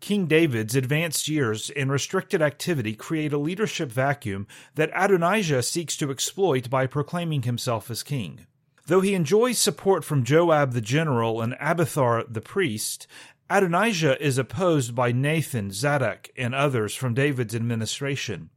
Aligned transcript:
King 0.00 0.26
David's 0.26 0.76
advanced 0.76 1.28
years 1.28 1.70
and 1.70 1.90
restricted 1.90 2.40
activity 2.40 2.94
create 2.94 3.32
a 3.32 3.38
leadership 3.38 3.90
vacuum 3.90 4.46
that 4.74 4.90
Adonijah 4.94 5.62
seeks 5.62 5.96
to 5.96 6.10
exploit 6.10 6.70
by 6.70 6.86
proclaiming 6.86 7.42
himself 7.42 7.90
as 7.90 8.02
king. 8.02 8.46
Though 8.86 9.00
he 9.00 9.14
enjoys 9.14 9.58
support 9.58 10.04
from 10.04 10.24
Joab 10.24 10.72
the 10.72 10.80
general 10.80 11.42
and 11.42 11.56
Abiathar 11.60 12.24
the 12.28 12.40
priest, 12.40 13.06
Adonijah 13.50 14.22
is 14.24 14.38
opposed 14.38 14.94
by 14.94 15.12
Nathan, 15.12 15.72
Zadok, 15.72 16.28
and 16.36 16.54
others 16.54 16.94
from 16.94 17.14
David's 17.14 17.54
administration. 17.54 18.50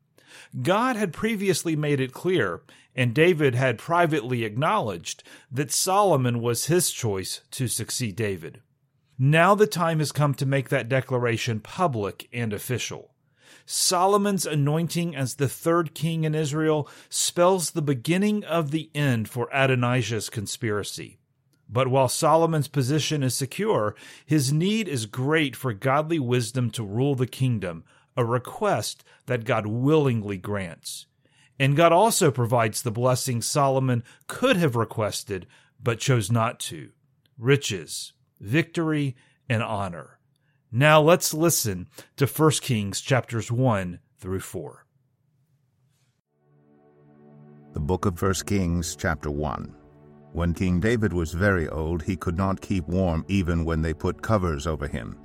God 0.61 0.95
had 0.95 1.11
previously 1.11 1.75
made 1.75 1.99
it 1.99 2.13
clear, 2.13 2.61
and 2.95 3.13
David 3.13 3.55
had 3.55 3.77
privately 3.77 4.43
acknowledged, 4.43 5.23
that 5.51 5.71
Solomon 5.71 6.41
was 6.41 6.65
his 6.65 6.91
choice 6.91 7.41
to 7.51 7.67
succeed 7.67 8.15
David. 8.15 8.61
Now 9.23 9.53
the 9.53 9.67
time 9.67 9.99
has 9.99 10.11
come 10.11 10.33
to 10.33 10.47
make 10.47 10.69
that 10.69 10.89
declaration 10.89 11.59
public 11.59 12.27
and 12.33 12.51
official. 12.51 13.13
Solomon's 13.67 14.47
anointing 14.47 15.15
as 15.15 15.35
the 15.35 15.47
third 15.47 15.93
king 15.93 16.23
in 16.23 16.33
Israel 16.33 16.89
spells 17.07 17.69
the 17.69 17.83
beginning 17.83 18.43
of 18.43 18.71
the 18.71 18.89
end 18.95 19.29
for 19.29 19.47
Adonijah's 19.53 20.31
conspiracy. 20.31 21.19
But 21.69 21.87
while 21.87 22.09
Solomon's 22.09 22.67
position 22.67 23.21
is 23.21 23.35
secure, 23.35 23.95
his 24.25 24.51
need 24.51 24.87
is 24.87 25.05
great 25.05 25.55
for 25.55 25.71
godly 25.71 26.17
wisdom 26.17 26.71
to 26.71 26.83
rule 26.83 27.13
the 27.13 27.27
kingdom, 27.27 27.83
a 28.17 28.25
request 28.25 29.03
that 29.27 29.45
God 29.45 29.67
willingly 29.67 30.37
grants. 30.37 31.05
And 31.59 31.77
God 31.77 31.91
also 31.91 32.31
provides 32.31 32.81
the 32.81 32.89
blessing 32.89 33.43
Solomon 33.43 34.03
could 34.25 34.57
have 34.57 34.75
requested, 34.75 35.45
but 35.79 35.99
chose 35.99 36.31
not 36.31 36.59
to 36.61 36.89
riches, 37.37 38.13
victory, 38.41 39.15
and 39.47 39.63
honor. 39.63 40.19
Now 40.71 41.01
let's 41.01 41.33
listen 41.33 41.87
to 42.17 42.25
1 42.25 42.51
Kings 42.61 43.01
chapters 43.01 43.51
1 43.51 43.99
through 44.17 44.39
4. 44.39 44.85
The 47.73 47.79
book 47.79 48.05
of 48.05 48.21
1 48.21 48.33
Kings 48.45 48.95
chapter 48.95 49.31
1. 49.31 49.75
When 50.33 50.53
King 50.53 50.79
David 50.79 51.11
was 51.11 51.33
very 51.33 51.67
old, 51.69 52.03
he 52.03 52.15
could 52.15 52.37
not 52.37 52.61
keep 52.61 52.87
warm 52.87 53.25
even 53.27 53.65
when 53.65 53.81
they 53.81 53.93
put 53.93 54.21
covers 54.21 54.65
over 54.65 54.87
him. 54.87 55.17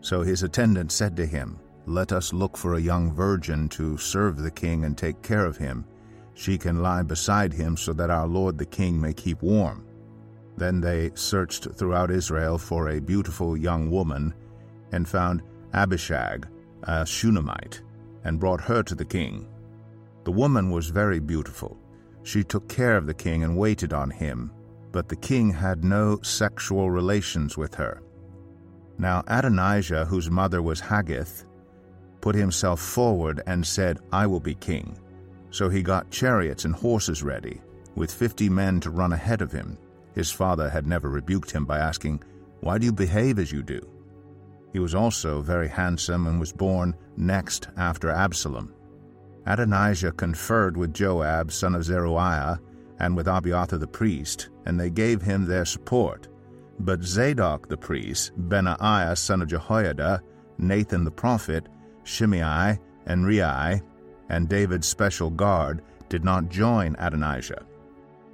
So 0.00 0.22
his 0.22 0.42
attendant 0.42 0.92
said 0.92 1.16
to 1.16 1.26
him, 1.26 1.58
Let 1.86 2.12
us 2.12 2.32
look 2.32 2.56
for 2.56 2.74
a 2.74 2.80
young 2.80 3.12
virgin 3.12 3.68
to 3.70 3.98
serve 3.98 4.38
the 4.38 4.50
king 4.50 4.84
and 4.84 4.96
take 4.96 5.22
care 5.22 5.44
of 5.44 5.56
him. 5.56 5.84
She 6.34 6.56
can 6.56 6.82
lie 6.82 7.02
beside 7.02 7.52
him 7.52 7.76
so 7.76 7.92
that 7.94 8.10
our 8.10 8.26
lord 8.26 8.56
the 8.56 8.66
king 8.66 9.00
may 9.00 9.12
keep 9.12 9.42
warm. 9.42 9.87
Then 10.58 10.80
they 10.80 11.12
searched 11.14 11.68
throughout 11.74 12.10
Israel 12.10 12.58
for 12.58 12.88
a 12.88 13.00
beautiful 13.00 13.56
young 13.56 13.92
woman, 13.92 14.34
and 14.90 15.08
found 15.08 15.42
Abishag, 15.72 16.48
a 16.82 17.06
Shunammite, 17.06 17.80
and 18.24 18.40
brought 18.40 18.60
her 18.62 18.82
to 18.82 18.96
the 18.96 19.04
king. 19.04 19.46
The 20.24 20.32
woman 20.32 20.70
was 20.70 20.90
very 20.90 21.20
beautiful. 21.20 21.78
She 22.24 22.42
took 22.42 22.68
care 22.68 22.96
of 22.96 23.06
the 23.06 23.14
king 23.14 23.44
and 23.44 23.56
waited 23.56 23.92
on 23.92 24.10
him, 24.10 24.50
but 24.90 25.08
the 25.08 25.16
king 25.16 25.50
had 25.52 25.84
no 25.84 26.18
sexual 26.22 26.90
relations 26.90 27.56
with 27.56 27.74
her. 27.76 28.02
Now 28.98 29.22
Adonijah, 29.28 30.06
whose 30.06 30.28
mother 30.28 30.60
was 30.60 30.80
Haggith, 30.80 31.44
put 32.20 32.34
himself 32.34 32.80
forward 32.80 33.42
and 33.46 33.64
said, 33.64 34.00
I 34.12 34.26
will 34.26 34.40
be 34.40 34.56
king. 34.56 34.98
So 35.50 35.68
he 35.68 35.82
got 35.82 36.10
chariots 36.10 36.64
and 36.64 36.74
horses 36.74 37.22
ready, 37.22 37.60
with 37.94 38.12
fifty 38.12 38.48
men 38.48 38.80
to 38.80 38.90
run 38.90 39.12
ahead 39.12 39.40
of 39.40 39.52
him. 39.52 39.78
His 40.14 40.30
father 40.30 40.68
had 40.68 40.86
never 40.86 41.08
rebuked 41.08 41.50
him 41.50 41.64
by 41.64 41.78
asking, 41.78 42.22
Why 42.60 42.78
do 42.78 42.86
you 42.86 42.92
behave 42.92 43.38
as 43.38 43.52
you 43.52 43.62
do? 43.62 43.80
He 44.72 44.78
was 44.78 44.94
also 44.94 45.40
very 45.40 45.68
handsome 45.68 46.26
and 46.26 46.38
was 46.38 46.52
born 46.52 46.94
next 47.16 47.68
after 47.76 48.10
Absalom. 48.10 48.74
Adonijah 49.46 50.12
conferred 50.12 50.76
with 50.76 50.92
Joab, 50.92 51.50
son 51.50 51.74
of 51.74 51.84
Zeruiah, 51.84 52.60
and 52.98 53.16
with 53.16 53.28
Abiathar 53.28 53.78
the 53.78 53.86
priest, 53.86 54.50
and 54.66 54.78
they 54.78 54.90
gave 54.90 55.22
him 55.22 55.46
their 55.46 55.64
support. 55.64 56.28
But 56.80 57.02
Zadok 57.02 57.68
the 57.68 57.76
priest, 57.76 58.32
Benaiah 58.36 59.16
son 59.16 59.42
of 59.42 59.48
Jehoiada, 59.48 60.22
Nathan 60.58 61.04
the 61.04 61.10
prophet, 61.10 61.68
Shimei, 62.04 62.78
and 63.06 63.26
Rei, 63.26 63.80
and 64.28 64.48
David's 64.48 64.86
special 64.86 65.30
guard 65.30 65.82
did 66.08 66.24
not 66.24 66.48
join 66.48 66.96
Adonijah. 66.98 67.64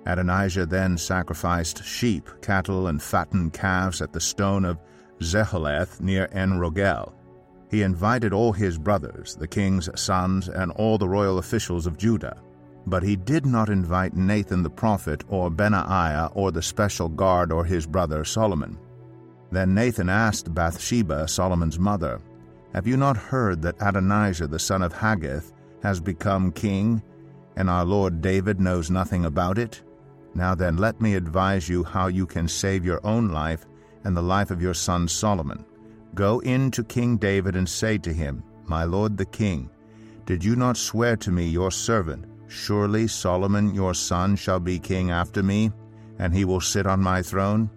Adonijah 0.06 0.66
then 0.66 0.98
sacrificed 0.98 1.84
sheep, 1.84 2.28
cattle, 2.42 2.88
and 2.88 3.02
fattened 3.02 3.52
calves 3.52 4.02
at 4.02 4.12
the 4.12 4.20
stone 4.20 4.64
of 4.64 4.78
Zoheleth 5.20 6.00
near 6.00 6.28
En 6.32 6.58
Rogel. 6.58 7.14
He 7.70 7.82
invited 7.82 8.32
all 8.32 8.52
his 8.52 8.78
brothers, 8.78 9.34
the 9.34 9.48
king's 9.48 9.88
sons, 10.00 10.48
and 10.48 10.70
all 10.72 10.98
the 10.98 11.08
royal 11.08 11.38
officials 11.38 11.86
of 11.86 11.96
Judah. 11.96 12.40
But 12.86 13.02
he 13.02 13.16
did 13.16 13.46
not 13.46 13.70
invite 13.70 14.14
Nathan 14.14 14.62
the 14.62 14.70
prophet, 14.70 15.24
or 15.28 15.50
Benaiah, 15.50 16.30
or 16.34 16.52
the 16.52 16.62
special 16.62 17.08
guard, 17.08 17.50
or 17.50 17.64
his 17.64 17.86
brother 17.86 18.24
Solomon. 18.24 18.78
Then 19.50 19.74
Nathan 19.74 20.10
asked 20.10 20.52
Bathsheba, 20.52 21.26
Solomon's 21.28 21.78
mother, 21.78 22.20
Have 22.74 22.86
you 22.86 22.96
not 22.98 23.16
heard 23.16 23.62
that 23.62 23.80
Adonijah 23.80 24.48
the 24.48 24.58
son 24.58 24.82
of 24.82 24.92
Haggith 24.92 25.52
has 25.82 25.98
become 26.00 26.52
king, 26.52 27.02
and 27.56 27.70
our 27.70 27.84
Lord 27.84 28.20
David 28.20 28.60
knows 28.60 28.90
nothing 28.90 29.24
about 29.24 29.58
it? 29.58 29.82
Now 30.34 30.54
then, 30.54 30.76
let 30.76 31.00
me 31.00 31.14
advise 31.14 31.68
you 31.68 31.84
how 31.84 32.08
you 32.08 32.26
can 32.26 32.48
save 32.48 32.84
your 32.84 33.00
own 33.06 33.28
life 33.28 33.66
and 34.04 34.16
the 34.16 34.22
life 34.22 34.50
of 34.50 34.60
your 34.60 34.74
son 34.74 35.06
Solomon. 35.06 35.64
Go 36.14 36.40
in 36.40 36.70
to 36.72 36.84
King 36.84 37.16
David 37.16 37.56
and 37.56 37.68
say 37.68 37.98
to 37.98 38.12
him, 38.12 38.42
My 38.66 38.84
lord 38.84 39.16
the 39.16 39.24
king, 39.24 39.70
did 40.26 40.42
you 40.42 40.56
not 40.56 40.76
swear 40.76 41.16
to 41.16 41.30
me, 41.30 41.46
your 41.46 41.70
servant, 41.70 42.24
Surely 42.48 43.06
Solomon 43.06 43.74
your 43.74 43.94
son 43.94 44.36
shall 44.36 44.60
be 44.60 44.78
king 44.78 45.10
after 45.10 45.42
me, 45.42 45.72
and 46.18 46.32
he 46.32 46.44
will 46.44 46.60
sit 46.60 46.86
on 46.86 47.00
my 47.00 47.22
throne? 47.22 47.70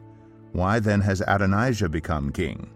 Why 0.52 0.80
then 0.80 1.02
has 1.02 1.22
Adonijah 1.28 1.90
become 1.90 2.32
king? 2.32 2.70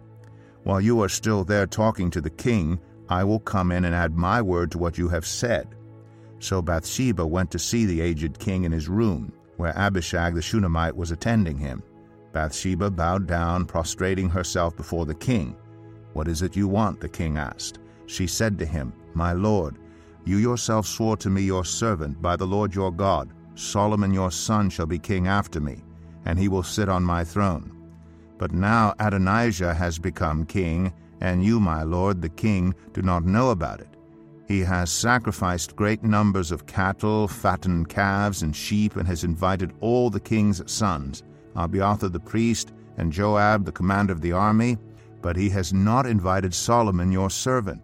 While 0.63 0.81
you 0.81 1.01
are 1.01 1.09
still 1.09 1.43
there 1.43 1.67
talking 1.67 2.09
to 2.11 2.21
the 2.21 2.29
king, 2.29 2.79
I 3.09 3.23
will 3.23 3.39
come 3.39 3.71
in 3.71 3.85
and 3.85 3.95
add 3.95 4.15
my 4.15 4.41
word 4.41 4.71
to 4.71 4.77
what 4.77 4.97
you 4.97 5.09
have 5.09 5.25
said. 5.25 5.75
So 6.39 6.61
Bathsheba 6.61 7.25
went 7.25 7.51
to 7.51 7.59
see 7.59 7.85
the 7.85 8.01
aged 8.01 8.39
king 8.39 8.63
in 8.63 8.71
his 8.71 8.89
room 8.89 9.33
where 9.61 9.77
Abishag 9.77 10.33
the 10.33 10.41
Shunammite 10.41 10.97
was 10.97 11.11
attending 11.11 11.55
him. 11.55 11.83
Bathsheba 12.33 12.89
bowed 12.89 13.27
down, 13.27 13.65
prostrating 13.65 14.27
herself 14.27 14.75
before 14.75 15.05
the 15.05 15.13
king. 15.13 15.55
What 16.13 16.27
is 16.27 16.41
it 16.41 16.55
you 16.55 16.67
want? 16.67 16.99
the 16.99 17.07
king 17.07 17.37
asked. 17.37 17.77
She 18.07 18.25
said 18.25 18.57
to 18.57 18.65
him, 18.65 18.91
My 19.13 19.33
lord, 19.33 19.77
you 20.25 20.37
yourself 20.37 20.87
swore 20.87 21.15
to 21.17 21.29
me, 21.29 21.43
your 21.43 21.63
servant, 21.63 22.19
by 22.23 22.35
the 22.35 22.47
Lord 22.47 22.73
your 22.73 22.91
God, 22.91 23.29
Solomon 23.53 24.11
your 24.11 24.31
son 24.31 24.71
shall 24.71 24.87
be 24.87 24.97
king 24.97 25.27
after 25.27 25.59
me, 25.59 25.83
and 26.25 26.39
he 26.39 26.47
will 26.47 26.63
sit 26.63 26.89
on 26.89 27.03
my 27.03 27.23
throne. 27.23 27.71
But 28.39 28.53
now 28.53 28.95
Adonijah 28.99 29.75
has 29.75 29.99
become 29.99 30.43
king, 30.43 30.91
and 31.19 31.43
you, 31.43 31.59
my 31.59 31.83
lord, 31.83 32.19
the 32.19 32.29
king, 32.29 32.73
do 32.93 33.03
not 33.03 33.25
know 33.25 33.51
about 33.51 33.79
it. 33.79 33.90
He 34.51 34.59
has 34.59 34.91
sacrificed 34.91 35.77
great 35.77 36.03
numbers 36.03 36.51
of 36.51 36.65
cattle, 36.65 37.25
fattened 37.29 37.87
calves, 37.87 38.43
and 38.43 38.53
sheep, 38.53 38.97
and 38.97 39.07
has 39.07 39.23
invited 39.23 39.71
all 39.79 40.09
the 40.09 40.19
king's 40.19 40.61
sons, 40.69 41.23
Abiathar 41.55 42.09
the 42.09 42.19
priest, 42.19 42.73
and 42.97 43.13
Joab 43.13 43.63
the 43.63 43.71
commander 43.71 44.11
of 44.11 44.19
the 44.19 44.33
army, 44.33 44.77
but 45.21 45.37
he 45.37 45.47
has 45.51 45.71
not 45.71 46.05
invited 46.05 46.53
Solomon 46.53 47.13
your 47.13 47.29
servant. 47.29 47.81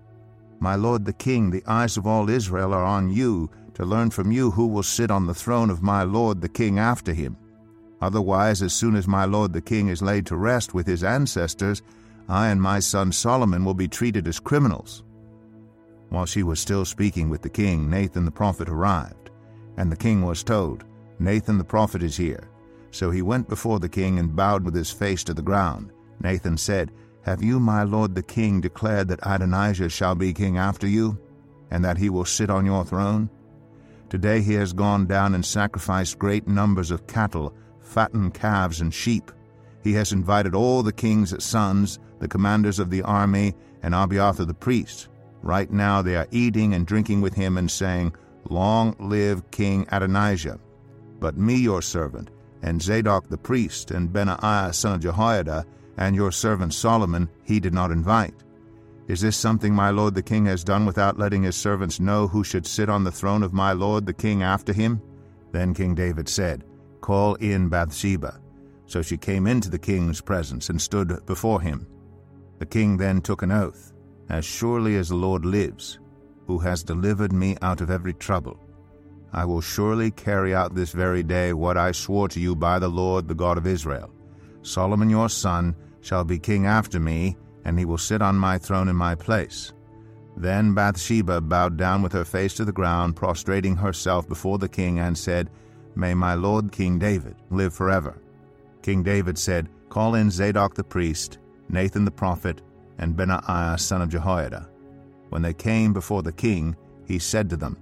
My 0.59 0.75
lord 0.75 1.05
the 1.05 1.13
king, 1.13 1.51
the 1.51 1.63
eyes 1.67 1.95
of 1.95 2.05
all 2.05 2.29
Israel 2.29 2.73
are 2.73 2.83
on 2.83 3.09
you, 3.09 3.49
to 3.75 3.85
learn 3.85 4.09
from 4.09 4.33
you 4.33 4.51
who 4.51 4.67
will 4.67 4.83
sit 4.83 5.09
on 5.09 5.25
the 5.25 5.33
throne 5.33 5.69
of 5.69 5.81
my 5.81 6.03
lord 6.03 6.41
the 6.41 6.49
king 6.49 6.79
after 6.79 7.13
him. 7.13 7.37
Otherwise, 8.01 8.61
as 8.61 8.73
soon 8.73 8.97
as 8.97 9.07
my 9.07 9.23
lord 9.23 9.53
the 9.53 9.61
king 9.61 9.87
is 9.87 10.01
laid 10.01 10.25
to 10.25 10.35
rest 10.35 10.73
with 10.73 10.85
his 10.85 11.05
ancestors, 11.05 11.81
I 12.27 12.49
and 12.49 12.61
my 12.61 12.79
son 12.79 13.13
Solomon 13.13 13.63
will 13.63 13.73
be 13.73 13.87
treated 13.87 14.27
as 14.27 14.41
criminals. 14.41 15.05
While 16.09 16.25
she 16.25 16.43
was 16.43 16.59
still 16.59 16.85
speaking 16.85 17.29
with 17.29 17.41
the 17.41 17.49
king, 17.49 17.89
Nathan 17.89 18.25
the 18.25 18.31
prophet 18.31 18.69
arrived, 18.69 19.29
and 19.77 19.91
the 19.91 19.95
king 19.95 20.23
was 20.23 20.43
told, 20.43 20.85
Nathan 21.19 21.57
the 21.57 21.63
prophet 21.63 22.01
is 22.01 22.15
here. 22.15 22.49
So 22.91 23.11
he 23.11 23.21
went 23.21 23.49
before 23.49 23.79
the 23.79 23.89
king 23.89 24.19
and 24.19 24.35
bowed 24.35 24.63
with 24.63 24.73
his 24.73 24.91
face 24.91 25.23
to 25.25 25.33
the 25.33 25.41
ground. 25.41 25.91
Nathan 26.21 26.57
said, 26.57 26.91
Have 27.23 27.43
you, 27.43 27.59
my 27.59 27.83
lord 27.83 28.15
the 28.15 28.23
king, 28.23 28.61
declared 28.61 29.07
that 29.09 29.19
Adonijah 29.23 29.89
shall 29.89 30.15
be 30.15 30.33
king 30.33 30.57
after 30.57 30.87
you? 30.87 31.17
and 31.71 31.83
that 31.83 31.97
he 31.97 32.09
will 32.09 32.25
sit 32.25 32.49
on 32.49 32.65
your 32.65 32.85
throne? 32.85 33.29
Today 34.09 34.41
he 34.41 34.53
has 34.53 34.73
gone 34.73 35.05
down 35.05 35.35
and 35.35 35.45
sacrificed 35.45 36.19
great 36.19 36.47
numbers 36.47 36.91
of 36.91 37.07
cattle, 37.07 37.53
fattened 37.81 38.33
calves, 38.33 38.81
and 38.81 38.93
sheep. 38.93 39.31
He 39.83 39.93
has 39.93 40.13
invited 40.13 40.55
all 40.55 40.81
the 40.81 40.93
king's 40.93 41.43
sons, 41.43 41.99
the 42.19 42.27
commanders 42.27 42.79
of 42.79 42.89
the 42.89 43.01
army, 43.01 43.53
and 43.83 43.93
Abiathar 43.93 44.45
the 44.45 44.53
priest. 44.53 45.09
Right 45.41 45.71
now 45.71 46.01
they 46.01 46.15
are 46.15 46.27
eating 46.31 46.73
and 46.73 46.85
drinking 46.85 47.21
with 47.21 47.33
him 47.33 47.57
and 47.57 47.69
saying, 47.69 48.15
Long 48.49 48.95
live 48.99 49.49
King 49.51 49.87
Adonijah. 49.91 50.59
But 51.19 51.37
me, 51.37 51.55
your 51.55 51.81
servant, 51.81 52.29
and 52.61 52.81
Zadok 52.81 53.27
the 53.27 53.37
priest, 53.37 53.91
and 53.91 54.11
Benaiah 54.11 54.73
son 54.73 54.95
of 54.95 55.01
Jehoiada, 55.01 55.65
and 55.97 56.15
your 56.15 56.31
servant 56.31 56.73
Solomon, 56.73 57.29
he 57.43 57.59
did 57.59 57.73
not 57.73 57.91
invite. 57.91 58.43
Is 59.07 59.21
this 59.21 59.37
something 59.37 59.73
my 59.73 59.89
lord 59.89 60.15
the 60.15 60.21
king 60.21 60.45
has 60.47 60.63
done 60.63 60.85
without 60.85 61.17
letting 61.17 61.43
his 61.43 61.55
servants 61.55 61.99
know 61.99 62.27
who 62.27 62.43
should 62.43 62.67
sit 62.67 62.89
on 62.89 63.03
the 63.03 63.11
throne 63.11 63.41
of 63.41 63.53
my 63.53 63.71
lord 63.71 64.05
the 64.05 64.13
king 64.13 64.43
after 64.43 64.73
him? 64.73 65.01
Then 65.53 65.73
King 65.73 65.95
David 65.95 66.27
said, 66.27 66.65
Call 66.99 67.35
in 67.35 67.69
Bathsheba. 67.69 68.41
So 68.85 69.01
she 69.01 69.17
came 69.17 69.47
into 69.47 69.69
the 69.69 69.79
king's 69.79 70.19
presence 70.19 70.69
and 70.69 70.81
stood 70.81 71.25
before 71.25 71.61
him. 71.61 71.87
The 72.59 72.65
king 72.65 72.97
then 72.97 73.21
took 73.21 73.43
an 73.43 73.51
oath, 73.51 73.93
As 74.29 74.45
surely 74.45 74.97
as 74.97 75.09
the 75.09 75.15
Lord 75.15 75.45
lives, 75.45 75.99
who 76.47 76.59
has 76.59 76.83
delivered 76.83 77.31
me 77.31 77.57
out 77.61 77.81
of 77.81 77.89
every 77.89 78.13
trouble, 78.13 78.59
I 79.33 79.45
will 79.45 79.61
surely 79.61 80.11
carry 80.11 80.55
out 80.55 80.75
this 80.75 80.91
very 80.91 81.23
day 81.23 81.53
what 81.53 81.77
I 81.77 81.91
swore 81.91 82.27
to 82.29 82.39
you 82.39 82.55
by 82.55 82.79
the 82.79 82.87
Lord, 82.87 83.27
the 83.27 83.35
God 83.35 83.57
of 83.57 83.67
Israel. 83.67 84.11
Solomon 84.61 85.09
your 85.09 85.29
son 85.29 85.75
shall 86.01 86.23
be 86.23 86.39
king 86.39 86.65
after 86.65 86.99
me, 86.99 87.37
and 87.65 87.77
he 87.77 87.85
will 87.85 87.97
sit 87.97 88.21
on 88.21 88.35
my 88.37 88.57
throne 88.57 88.87
in 88.87 88.95
my 88.95 89.15
place. 89.15 89.73
Then 90.37 90.73
Bathsheba 90.73 91.41
bowed 91.41 91.77
down 91.77 92.01
with 92.01 92.13
her 92.13 92.25
face 92.25 92.53
to 92.55 92.65
the 92.65 92.71
ground, 92.71 93.15
prostrating 93.15 93.75
herself 93.75 94.27
before 94.27 94.57
the 94.57 94.69
king, 94.69 94.99
and 94.99 95.17
said, 95.17 95.49
May 95.95 96.13
my 96.13 96.35
lord 96.35 96.71
King 96.71 96.99
David 96.99 97.35
live 97.49 97.73
forever. 97.73 98.21
King 98.83 99.03
David 99.03 99.37
said, 99.37 99.67
Call 99.89 100.15
in 100.15 100.29
Zadok 100.29 100.75
the 100.75 100.83
priest, 100.83 101.39
Nathan 101.69 102.05
the 102.05 102.11
prophet, 102.11 102.61
and 102.97 103.15
Benaiah 103.15 103.77
son 103.79 104.01
of 104.01 104.09
Jehoiada. 104.09 104.69
When 105.29 105.41
they 105.41 105.53
came 105.53 105.93
before 105.93 106.23
the 106.23 106.31
king, 106.31 106.75
he 107.05 107.19
said 107.19 107.49
to 107.49 107.57
them, 107.57 107.77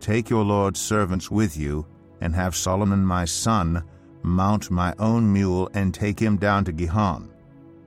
Take 0.00 0.30
your 0.30 0.44
lord's 0.44 0.80
servants 0.80 1.30
with 1.30 1.56
you, 1.56 1.86
and 2.20 2.34
have 2.34 2.54
Solomon 2.54 3.04
my 3.04 3.24
son 3.24 3.82
mount 4.22 4.70
my 4.70 4.94
own 4.98 5.32
mule 5.32 5.70
and 5.74 5.94
take 5.94 6.18
him 6.18 6.36
down 6.36 6.64
to 6.64 6.72
Gihon. 6.72 7.30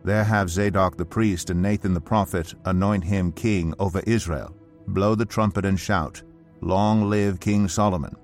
There 0.04 0.24
have 0.24 0.50
Zadok 0.50 0.98
the 0.98 1.06
priest 1.06 1.50
and 1.50 1.62
Nathan 1.62 1.94
the 1.94 2.02
prophet 2.02 2.54
anoint 2.66 3.04
him 3.04 3.32
king 3.32 3.74
over 3.80 4.02
Israel. 4.08 4.56
Blow 4.88 5.16
the 5.16 5.26
trumpet 5.26 5.66
and 5.66 5.80
shout, 5.80 6.24
Long 6.62 7.10
live 7.10 7.40
King 7.40 7.68
Solomon. 7.68 8.16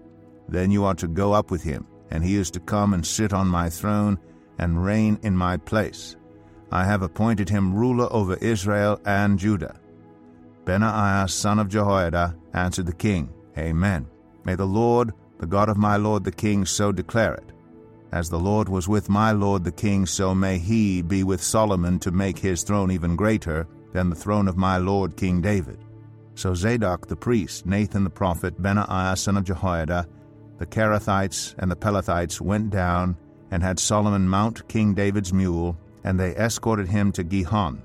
Then 0.48 0.72
you 0.72 0.84
are 0.86 0.96
to 0.96 1.08
go 1.08 1.34
up 1.34 1.52
with 1.52 1.64
him, 1.64 1.88
and 2.12 2.24
he 2.24 2.36
is 2.36 2.52
to 2.52 2.60
come 2.60 2.94
and 2.94 3.06
sit 3.06 3.34
on 3.34 3.48
my 3.48 3.70
throne 3.70 4.18
and 4.58 4.84
reign 4.84 5.20
in 5.24 5.36
my 5.36 5.58
place. 5.58 6.16
I 6.72 6.86
have 6.86 7.02
appointed 7.02 7.50
him 7.50 7.74
ruler 7.74 8.08
over 8.12 8.36
Israel 8.36 9.00
and 9.06 9.40
Judah. 9.40 9.80
Benaiah 10.66 11.30
son 11.30 11.60
of 11.60 11.70
Jehoiada 11.70 12.36
answered 12.54 12.88
the 12.88 12.94
king, 12.94 13.34
Amen. 13.58 14.08
May 14.44 14.56
the 14.56 14.66
Lord, 14.66 15.14
the 15.40 15.48
God 15.48 15.70
of 15.70 15.78
my 15.78 15.98
lord 15.98 16.24
the 16.24 16.32
king, 16.32 16.66
so 16.66 16.92
declare 16.92 17.36
it. 17.36 17.52
As 18.12 18.30
the 18.30 18.40
Lord 18.40 18.70
was 18.70 18.88
with 18.88 19.10
my 19.10 19.32
lord 19.32 19.64
the 19.64 19.72
king, 19.72 20.06
so 20.06 20.34
may 20.34 20.58
he 20.58 21.02
be 21.02 21.24
with 21.24 21.42
Solomon 21.42 22.00
to 22.00 22.12
make 22.12 22.40
his 22.40 22.64
throne 22.64 22.92
even 22.92 23.16
greater 23.16 23.68
than 23.94 24.10
the 24.10 24.16
throne 24.16 24.48
of 24.48 24.58
my 24.58 24.78
lord 24.78 25.16
King 25.18 25.42
David. 25.42 25.80
So 26.36 26.54
Zadok 26.54 27.08
the 27.08 27.16
priest, 27.16 27.66
Nathan 27.66 28.04
the 28.04 28.10
prophet, 28.10 28.62
Benaiah 28.62 29.16
son 29.16 29.38
of 29.38 29.46
Jehoiada, 29.46 30.08
the 30.58 30.66
Kerethites 30.66 31.56
and 31.60 31.70
the 31.70 31.76
Pelethites 31.76 32.42
went 32.42 32.70
down 32.70 33.18
and 33.52 33.62
had 33.62 33.80
Solomon 33.80 34.28
mount 34.28 34.68
King 34.68 34.94
David's 34.94 35.34
mule, 35.34 35.78
and 36.06 36.20
they 36.20 36.36
escorted 36.36 36.88
him 36.88 37.12
to 37.12 37.24
Gihon. 37.24 37.82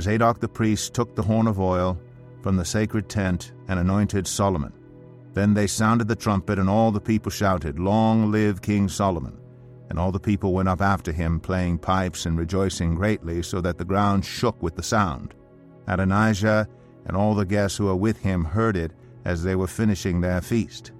Zadok 0.00 0.40
the 0.40 0.48
priest 0.48 0.92
took 0.92 1.14
the 1.14 1.22
horn 1.22 1.46
of 1.46 1.60
oil 1.60 1.98
from 2.42 2.56
the 2.56 2.64
sacred 2.64 3.08
tent 3.08 3.52
and 3.68 3.78
anointed 3.78 4.26
Solomon. 4.26 4.72
Then 5.32 5.54
they 5.54 5.68
sounded 5.68 6.08
the 6.08 6.16
trumpet, 6.16 6.58
and 6.58 6.68
all 6.68 6.90
the 6.90 7.00
people 7.00 7.30
shouted, 7.30 7.78
Long 7.78 8.30
live 8.30 8.60
King 8.60 8.88
Solomon! 8.88 9.38
And 9.88 9.98
all 10.00 10.10
the 10.10 10.18
people 10.18 10.52
went 10.52 10.68
up 10.68 10.80
after 10.80 11.12
him, 11.12 11.38
playing 11.38 11.78
pipes 11.78 12.26
and 12.26 12.36
rejoicing 12.36 12.96
greatly, 12.96 13.40
so 13.42 13.60
that 13.60 13.78
the 13.78 13.84
ground 13.84 14.24
shook 14.24 14.60
with 14.60 14.74
the 14.74 14.82
sound. 14.82 15.34
Adonijah 15.86 16.68
and 17.06 17.16
all 17.16 17.34
the 17.34 17.44
guests 17.44 17.78
who 17.78 17.84
were 17.84 17.94
with 17.94 18.18
him 18.18 18.44
heard 18.44 18.76
it 18.76 18.92
as 19.24 19.42
they 19.42 19.54
were 19.54 19.68
finishing 19.68 20.20
their 20.20 20.40
feast. 20.40 20.90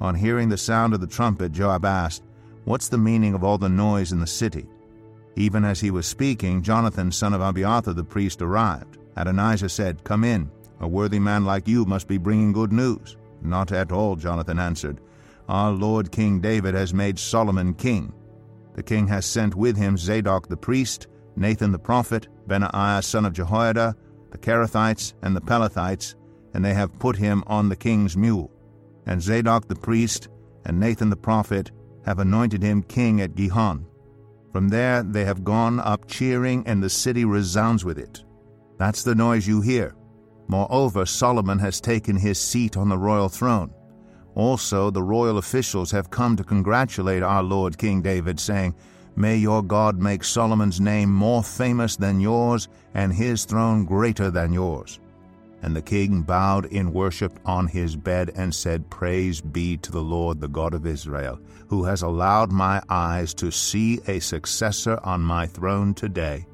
On 0.00 0.14
hearing 0.14 0.48
the 0.48 0.56
sound 0.56 0.94
of 0.94 1.00
the 1.00 1.06
trumpet, 1.08 1.50
Joab 1.50 1.84
asked, 1.84 2.22
What's 2.64 2.88
the 2.88 2.98
meaning 2.98 3.34
of 3.34 3.42
all 3.42 3.58
the 3.58 3.68
noise 3.68 4.12
in 4.12 4.20
the 4.20 4.26
city? 4.26 4.66
Even 5.36 5.64
as 5.64 5.80
he 5.80 5.90
was 5.90 6.06
speaking, 6.06 6.62
Jonathan, 6.62 7.10
son 7.10 7.34
of 7.34 7.40
Abiathar 7.40 7.94
the 7.94 8.04
priest, 8.04 8.40
arrived. 8.40 8.98
Adonijah 9.16 9.68
said, 9.68 10.04
Come 10.04 10.24
in. 10.24 10.50
A 10.80 10.88
worthy 10.88 11.18
man 11.18 11.44
like 11.44 11.68
you 11.68 11.84
must 11.84 12.08
be 12.08 12.18
bringing 12.18 12.52
good 12.52 12.72
news. 12.72 13.16
Not 13.42 13.72
at 13.72 13.92
all, 13.92 14.16
Jonathan 14.16 14.58
answered. 14.58 15.00
Our 15.48 15.72
Lord 15.72 16.10
King 16.10 16.40
David 16.40 16.74
has 16.74 16.92
made 16.94 17.18
Solomon 17.18 17.74
king 17.74 18.12
the 18.74 18.82
king 18.82 19.06
has 19.08 19.24
sent 19.24 19.54
with 19.54 19.76
him 19.76 19.96
Zadok 19.96 20.48
the 20.48 20.56
priest, 20.56 21.06
Nathan 21.36 21.72
the 21.72 21.78
prophet, 21.78 22.28
Benaiah 22.46 23.02
son 23.02 23.24
of 23.24 23.32
Jehoiada, 23.32 23.96
the 24.30 24.38
Kerethites, 24.38 25.14
and 25.22 25.34
the 25.34 25.40
Pelethites, 25.40 26.16
and 26.52 26.64
they 26.64 26.74
have 26.74 26.98
put 26.98 27.16
him 27.16 27.42
on 27.46 27.68
the 27.68 27.76
king's 27.76 28.16
mule. 28.16 28.50
And 29.06 29.22
Zadok 29.22 29.68
the 29.68 29.76
priest 29.76 30.28
and 30.64 30.80
Nathan 30.80 31.10
the 31.10 31.16
prophet 31.16 31.70
have 32.04 32.18
anointed 32.18 32.62
him 32.62 32.82
king 32.82 33.20
at 33.20 33.34
Gihon. 33.34 33.86
From 34.54 34.68
there 34.68 35.02
they 35.02 35.24
have 35.24 35.42
gone 35.42 35.80
up 35.80 36.06
cheering, 36.06 36.62
and 36.64 36.80
the 36.80 36.88
city 36.88 37.24
resounds 37.24 37.84
with 37.84 37.98
it. 37.98 38.22
That's 38.78 39.02
the 39.02 39.16
noise 39.16 39.48
you 39.48 39.60
hear. 39.60 39.96
Moreover, 40.46 41.06
Solomon 41.06 41.58
has 41.58 41.80
taken 41.80 42.16
his 42.16 42.38
seat 42.38 42.76
on 42.76 42.88
the 42.88 42.96
royal 42.96 43.28
throne. 43.28 43.74
Also, 44.36 44.92
the 44.92 45.02
royal 45.02 45.38
officials 45.38 45.90
have 45.90 46.08
come 46.08 46.36
to 46.36 46.44
congratulate 46.44 47.24
our 47.24 47.42
Lord 47.42 47.76
King 47.76 48.00
David, 48.00 48.38
saying, 48.38 48.76
May 49.16 49.38
your 49.38 49.60
God 49.60 50.00
make 50.00 50.22
Solomon's 50.22 50.80
name 50.80 51.12
more 51.12 51.42
famous 51.42 51.96
than 51.96 52.20
yours, 52.20 52.68
and 52.94 53.12
his 53.12 53.44
throne 53.44 53.84
greater 53.84 54.30
than 54.30 54.52
yours. 54.52 55.00
And 55.64 55.74
the 55.74 55.80
king 55.80 56.20
bowed 56.20 56.66
in 56.66 56.92
worship 56.92 57.40
on 57.46 57.68
his 57.68 57.96
bed 57.96 58.30
and 58.36 58.54
said, 58.54 58.90
Praise 58.90 59.40
be 59.40 59.78
to 59.78 59.90
the 59.90 60.02
Lord, 60.02 60.38
the 60.38 60.46
God 60.46 60.74
of 60.74 60.86
Israel, 60.86 61.40
who 61.68 61.84
has 61.84 62.02
allowed 62.02 62.52
my 62.52 62.82
eyes 62.90 63.32
to 63.36 63.50
see 63.50 63.98
a 64.06 64.20
successor 64.20 65.00
on 65.02 65.22
my 65.22 65.46
throne 65.46 65.94
today. 65.94 66.44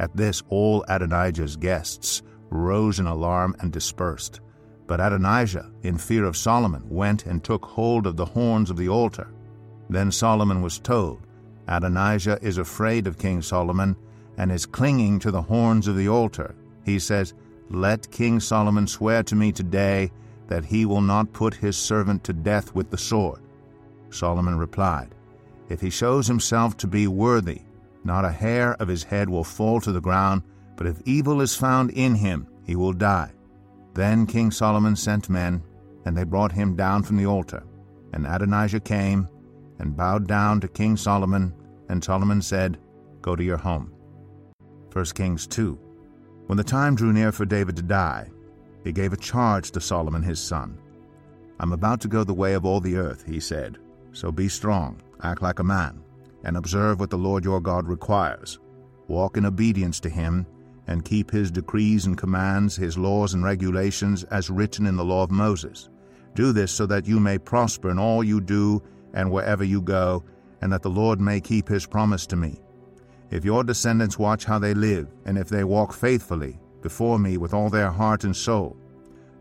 At 0.00 0.16
this, 0.16 0.42
all 0.48 0.86
Adonijah's 0.88 1.56
guests 1.56 2.22
rose 2.48 2.98
in 2.98 3.06
alarm 3.06 3.56
and 3.60 3.70
dispersed. 3.70 4.40
But 4.86 5.00
Adonijah, 5.00 5.70
in 5.82 5.98
fear 5.98 6.24
of 6.24 6.34
Solomon, 6.34 6.88
went 6.88 7.26
and 7.26 7.44
took 7.44 7.66
hold 7.66 8.06
of 8.06 8.16
the 8.16 8.24
horns 8.24 8.70
of 8.70 8.78
the 8.78 8.88
altar. 8.88 9.28
Then 9.90 10.10
Solomon 10.10 10.62
was 10.62 10.78
told, 10.78 11.20
Adonijah 11.68 12.38
is 12.40 12.56
afraid 12.56 13.06
of 13.06 13.18
King 13.18 13.42
Solomon 13.42 13.96
and 14.38 14.50
is 14.50 14.64
clinging 14.64 15.18
to 15.18 15.30
the 15.30 15.42
horns 15.42 15.88
of 15.88 15.96
the 15.96 16.08
altar. 16.08 16.54
He 16.86 16.98
says, 16.98 17.34
Let 17.70 18.10
King 18.10 18.38
Solomon 18.40 18.86
swear 18.86 19.22
to 19.24 19.34
me 19.34 19.52
today 19.52 20.12
that 20.48 20.64
he 20.64 20.86
will 20.86 21.00
not 21.00 21.32
put 21.32 21.54
his 21.54 21.76
servant 21.76 22.22
to 22.24 22.32
death 22.32 22.74
with 22.74 22.90
the 22.90 22.98
sword. 22.98 23.40
Solomon 24.10 24.56
replied, 24.56 25.14
If 25.68 25.80
he 25.80 25.90
shows 25.90 26.26
himself 26.26 26.76
to 26.78 26.86
be 26.86 27.08
worthy, 27.08 27.62
not 28.04 28.24
a 28.24 28.30
hair 28.30 28.74
of 28.74 28.86
his 28.86 29.02
head 29.02 29.28
will 29.28 29.42
fall 29.42 29.80
to 29.80 29.90
the 29.90 30.00
ground, 30.00 30.42
but 30.76 30.86
if 30.86 31.02
evil 31.04 31.40
is 31.40 31.56
found 31.56 31.90
in 31.90 32.14
him, 32.14 32.46
he 32.64 32.76
will 32.76 32.92
die. 32.92 33.32
Then 33.94 34.26
King 34.26 34.50
Solomon 34.52 34.94
sent 34.94 35.28
men, 35.28 35.62
and 36.04 36.16
they 36.16 36.24
brought 36.24 36.52
him 36.52 36.76
down 36.76 37.02
from 37.02 37.16
the 37.16 37.26
altar. 37.26 37.64
And 38.12 38.26
Adonijah 38.26 38.80
came 38.80 39.28
and 39.80 39.96
bowed 39.96 40.28
down 40.28 40.60
to 40.60 40.68
King 40.68 40.96
Solomon, 40.96 41.52
and 41.88 42.02
Solomon 42.02 42.40
said, 42.40 42.78
Go 43.22 43.34
to 43.34 43.42
your 43.42 43.56
home. 43.56 43.92
1 44.92 45.04
Kings 45.06 45.46
2. 45.48 45.85
When 46.46 46.56
the 46.56 46.64
time 46.64 46.94
drew 46.94 47.12
near 47.12 47.32
for 47.32 47.44
David 47.44 47.76
to 47.76 47.82
die, 47.82 48.30
he 48.84 48.92
gave 48.92 49.12
a 49.12 49.16
charge 49.16 49.72
to 49.72 49.80
Solomon 49.80 50.22
his 50.22 50.40
son. 50.40 50.78
I'm 51.58 51.72
about 51.72 52.00
to 52.02 52.08
go 52.08 52.22
the 52.22 52.34
way 52.34 52.54
of 52.54 52.64
all 52.64 52.80
the 52.80 52.96
earth, 52.96 53.24
he 53.26 53.40
said. 53.40 53.78
So 54.12 54.30
be 54.30 54.48
strong, 54.48 55.02
act 55.22 55.42
like 55.42 55.58
a 55.58 55.64
man, 55.64 56.02
and 56.44 56.56
observe 56.56 57.00
what 57.00 57.10
the 57.10 57.18
Lord 57.18 57.44
your 57.44 57.60
God 57.60 57.88
requires. 57.88 58.60
Walk 59.08 59.36
in 59.36 59.46
obedience 59.46 59.98
to 60.00 60.08
him, 60.08 60.46
and 60.86 61.04
keep 61.04 61.30
his 61.30 61.50
decrees 61.50 62.06
and 62.06 62.16
commands, 62.16 62.76
his 62.76 62.96
laws 62.96 63.34
and 63.34 63.42
regulations, 63.42 64.22
as 64.24 64.50
written 64.50 64.86
in 64.86 64.96
the 64.96 65.04
law 65.04 65.24
of 65.24 65.30
Moses. 65.32 65.88
Do 66.34 66.52
this 66.52 66.70
so 66.70 66.86
that 66.86 67.08
you 67.08 67.18
may 67.18 67.38
prosper 67.38 67.90
in 67.90 67.98
all 67.98 68.22
you 68.22 68.40
do 68.40 68.82
and 69.14 69.30
wherever 69.30 69.64
you 69.64 69.80
go, 69.80 70.22
and 70.60 70.72
that 70.72 70.82
the 70.82 70.90
Lord 70.90 71.20
may 71.20 71.40
keep 71.40 71.68
his 71.68 71.86
promise 71.86 72.26
to 72.28 72.36
me. 72.36 72.60
If 73.30 73.44
your 73.44 73.64
descendants 73.64 74.18
watch 74.18 74.44
how 74.44 74.58
they 74.58 74.74
live, 74.74 75.08
and 75.24 75.36
if 75.36 75.48
they 75.48 75.64
walk 75.64 75.92
faithfully 75.92 76.58
before 76.80 77.18
me 77.18 77.36
with 77.36 77.52
all 77.52 77.70
their 77.70 77.90
heart 77.90 78.24
and 78.24 78.36
soul, 78.36 78.76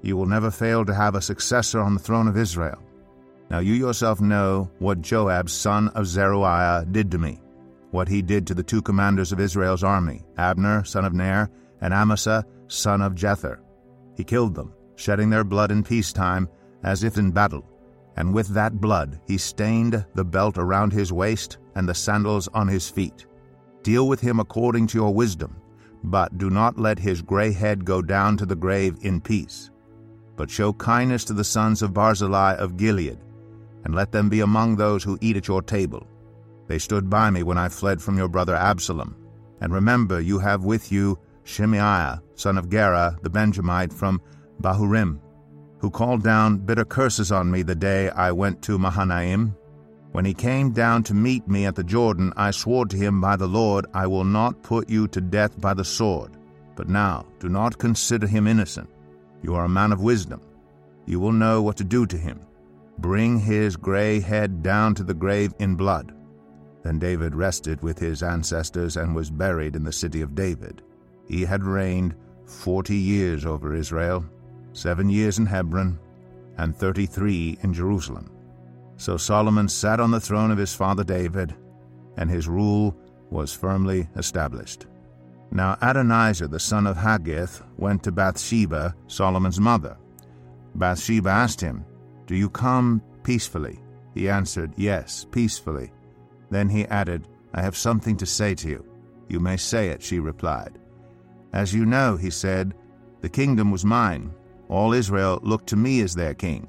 You 0.05 0.15
will 0.15 0.27
never 0.27 0.51
fail 0.51 0.85
to 0.85 0.93
have 0.93 1.15
a 1.15 1.21
successor 1.21 1.79
on 1.79 1.95
the 1.95 1.99
throne 1.99 2.27
of 2.27 2.37
Israel. 2.37 2.79
Now 3.49 3.57
you 3.57 3.73
yourself 3.73 4.21
know 4.21 4.69
what 4.77 5.01
Joab, 5.01 5.49
son 5.49 5.89
of 5.89 6.05
Zeruiah, 6.05 6.85
did 6.91 7.09
to 7.09 7.17
me, 7.17 7.41
what 7.89 8.07
he 8.07 8.21
did 8.21 8.45
to 8.45 8.53
the 8.53 8.61
two 8.61 8.83
commanders 8.83 9.31
of 9.31 9.39
Israel's 9.39 9.83
army, 9.83 10.23
Abner, 10.37 10.83
son 10.83 11.05
of 11.05 11.13
Ner, 11.13 11.49
and 11.81 11.91
Amasa, 11.91 12.45
son 12.67 13.01
of 13.01 13.15
Jether. 13.15 13.57
He 14.15 14.23
killed 14.23 14.53
them, 14.53 14.73
shedding 14.95 15.31
their 15.31 15.43
blood 15.43 15.71
in 15.71 15.83
peacetime, 15.83 16.49
as 16.83 17.03
if 17.03 17.17
in 17.17 17.31
battle. 17.31 17.67
And 18.15 18.31
with 18.31 18.49
that 18.49 18.79
blood 18.79 19.19
he 19.25 19.39
stained 19.39 20.05
the 20.13 20.23
belt 20.23 20.59
around 20.59 20.93
his 20.93 21.11
waist 21.11 21.57
and 21.73 21.89
the 21.89 21.95
sandals 21.95 22.47
on 22.53 22.67
his 22.67 22.87
feet. 22.87 23.25
Deal 23.85 24.07
with 24.09 24.19
him 24.19 24.39
according 24.39 24.87
to 24.87 24.97
your 24.97 25.13
wisdom, 25.13 25.55
but 26.03 26.37
do 26.37 26.49
not 26.49 26.79
let 26.79 26.99
his 26.99 27.21
gray 27.21 27.53
head 27.53 27.85
go 27.85 28.01
down 28.01 28.35
to 28.37 28.45
the 28.45 28.55
grave 28.65 28.97
in 29.01 29.21
peace 29.21 29.69
but 30.35 30.49
show 30.49 30.73
kindness 30.73 31.23
to 31.25 31.33
the 31.33 31.43
sons 31.43 31.81
of 31.81 31.93
Barzillai 31.93 32.55
of 32.55 32.77
Gilead, 32.77 33.17
and 33.83 33.95
let 33.95 34.11
them 34.11 34.29
be 34.29 34.41
among 34.41 34.75
those 34.75 35.03
who 35.03 35.17
eat 35.21 35.37
at 35.37 35.47
your 35.47 35.61
table. 35.61 36.07
They 36.67 36.79
stood 36.79 37.09
by 37.09 37.29
me 37.29 37.43
when 37.43 37.57
I 37.57 37.69
fled 37.69 38.01
from 38.01 38.17
your 38.17 38.27
brother 38.27 38.55
Absalom. 38.55 39.15
And 39.61 39.73
remember, 39.73 40.19
you 40.19 40.39
have 40.39 40.65
with 40.65 40.91
you 40.91 41.17
Shimei, 41.43 42.15
son 42.33 42.57
of 42.57 42.69
Gera, 42.69 43.17
the 43.21 43.29
Benjamite 43.29 43.93
from 43.93 44.21
Bahurim, 44.61 45.19
who 45.79 45.89
called 45.89 46.23
down 46.23 46.57
bitter 46.57 46.85
curses 46.85 47.31
on 47.31 47.51
me 47.51 47.61
the 47.61 47.75
day 47.75 48.09
I 48.09 48.31
went 48.31 48.61
to 48.63 48.79
Mahanaim. 48.79 49.55
When 50.15 50.23
he 50.23 50.33
came 50.33 50.71
down 50.71 51.03
to 51.03 51.13
meet 51.13 51.45
me 51.45 51.65
at 51.65 51.75
the 51.75 51.83
Jordan, 51.83 52.31
I 52.37 52.51
swore 52.51 52.85
to 52.85 52.95
him 52.95 53.19
by 53.19 53.35
the 53.35 53.49
Lord, 53.49 53.85
I 53.93 54.07
will 54.07 54.23
not 54.23 54.63
put 54.63 54.89
you 54.89 55.09
to 55.09 55.19
death 55.19 55.59
by 55.59 55.73
the 55.73 55.83
sword. 55.83 56.37
But 56.77 56.87
now 56.87 57.25
do 57.41 57.49
not 57.49 57.77
consider 57.77 58.25
him 58.25 58.47
innocent 58.47 58.89
you 59.41 59.55
are 59.55 59.65
a 59.65 59.69
man 59.69 59.91
of 59.91 60.01
wisdom. 60.01 60.39
You 61.05 61.19
will 61.19 61.33
know 61.33 61.61
what 61.61 61.75
to 61.77 61.83
do 61.83 62.05
to 62.05 62.17
him. 62.17 62.39
Bring 62.99 63.39
his 63.39 63.75
gray 63.75 64.21
head 64.21 64.63
down 64.63 64.95
to 64.95 65.03
the 65.03 65.13
grave 65.13 65.53
in 65.59 65.75
blood. 65.75 66.13
Then 66.81 66.97
David 66.97 67.35
rested 67.35 67.83
with 67.83 67.99
his 67.99 68.23
ancestors 68.23 68.95
and 68.95 69.13
was 69.13 69.29
buried 69.29 69.75
in 69.75 69.83
the 69.83 69.91
city 69.91 70.21
of 70.21 70.33
David. 70.33 70.81
He 71.27 71.43
had 71.43 71.65
reigned 71.65 72.15
forty 72.45 72.95
years 72.95 73.45
over 73.45 73.75
Israel, 73.75 74.23
seven 74.71 75.09
years 75.09 75.39
in 75.39 75.45
Hebron, 75.45 75.99
and 76.57 76.73
thirty 76.73 77.05
three 77.05 77.57
in 77.63 77.73
Jerusalem. 77.73 78.31
So 78.97 79.17
Solomon 79.17 79.67
sat 79.67 79.99
on 79.99 80.11
the 80.11 80.19
throne 80.19 80.51
of 80.51 80.57
his 80.57 80.73
father 80.73 81.03
David, 81.03 81.55
and 82.17 82.29
his 82.29 82.47
rule 82.47 82.95
was 83.29 83.53
firmly 83.53 84.07
established. 84.15 84.85
Now 85.51 85.77
Adonijah 85.81 86.47
the 86.47 86.59
son 86.59 86.87
of 86.87 86.97
Haggith 86.97 87.61
went 87.77 88.03
to 88.03 88.11
Bathsheba, 88.11 88.95
Solomon's 89.07 89.59
mother. 89.59 89.97
Bathsheba 90.75 91.29
asked 91.29 91.61
him, 91.61 91.85
Do 92.25 92.35
you 92.35 92.49
come 92.49 93.01
peacefully? 93.23 93.79
He 94.13 94.29
answered, 94.29 94.73
Yes, 94.77 95.25
peacefully. 95.29 95.91
Then 96.49 96.69
he 96.69 96.85
added, 96.85 97.27
I 97.53 97.61
have 97.61 97.77
something 97.77 98.17
to 98.17 98.25
say 98.25 98.55
to 98.55 98.69
you. 98.69 98.85
You 99.27 99.39
may 99.39 99.57
say 99.57 99.89
it, 99.89 100.01
she 100.03 100.19
replied. 100.19 100.77
As 101.53 101.73
you 101.73 101.85
know, 101.85 102.17
he 102.17 102.29
said, 102.29 102.75
the 103.21 103.29
kingdom 103.29 103.71
was 103.71 103.85
mine. 103.85 104.33
All 104.69 104.93
Israel 104.93 105.39
looked 105.41 105.67
to 105.67 105.75
me 105.75 106.01
as 106.01 106.13
their 106.13 106.33
king. 106.33 106.67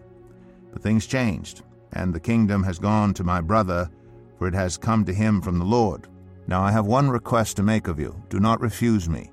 But 0.73 0.83
things 0.83 1.07
changed, 1.07 1.63
and 1.97 2.15
the 2.15 2.21
kingdom 2.21 2.63
has 2.63 2.79
gone 2.79 3.15
to 3.15 3.25
my 3.25 3.41
brother, 3.41 3.91
for 4.39 4.47
it 4.47 4.55
has 4.55 4.77
come 4.77 5.05
to 5.05 5.15
him 5.15 5.41
from 5.41 5.59
the 5.59 5.65
Lord. 5.65 6.07
Now 6.47 6.63
I 6.63 6.71
have 6.71 6.87
one 6.87 7.09
request 7.09 7.57
to 7.57 7.63
make 7.63 7.89
of 7.89 7.99
you. 7.99 8.15
Do 8.29 8.39
not 8.39 8.61
refuse 8.61 9.09
me. 9.09 9.31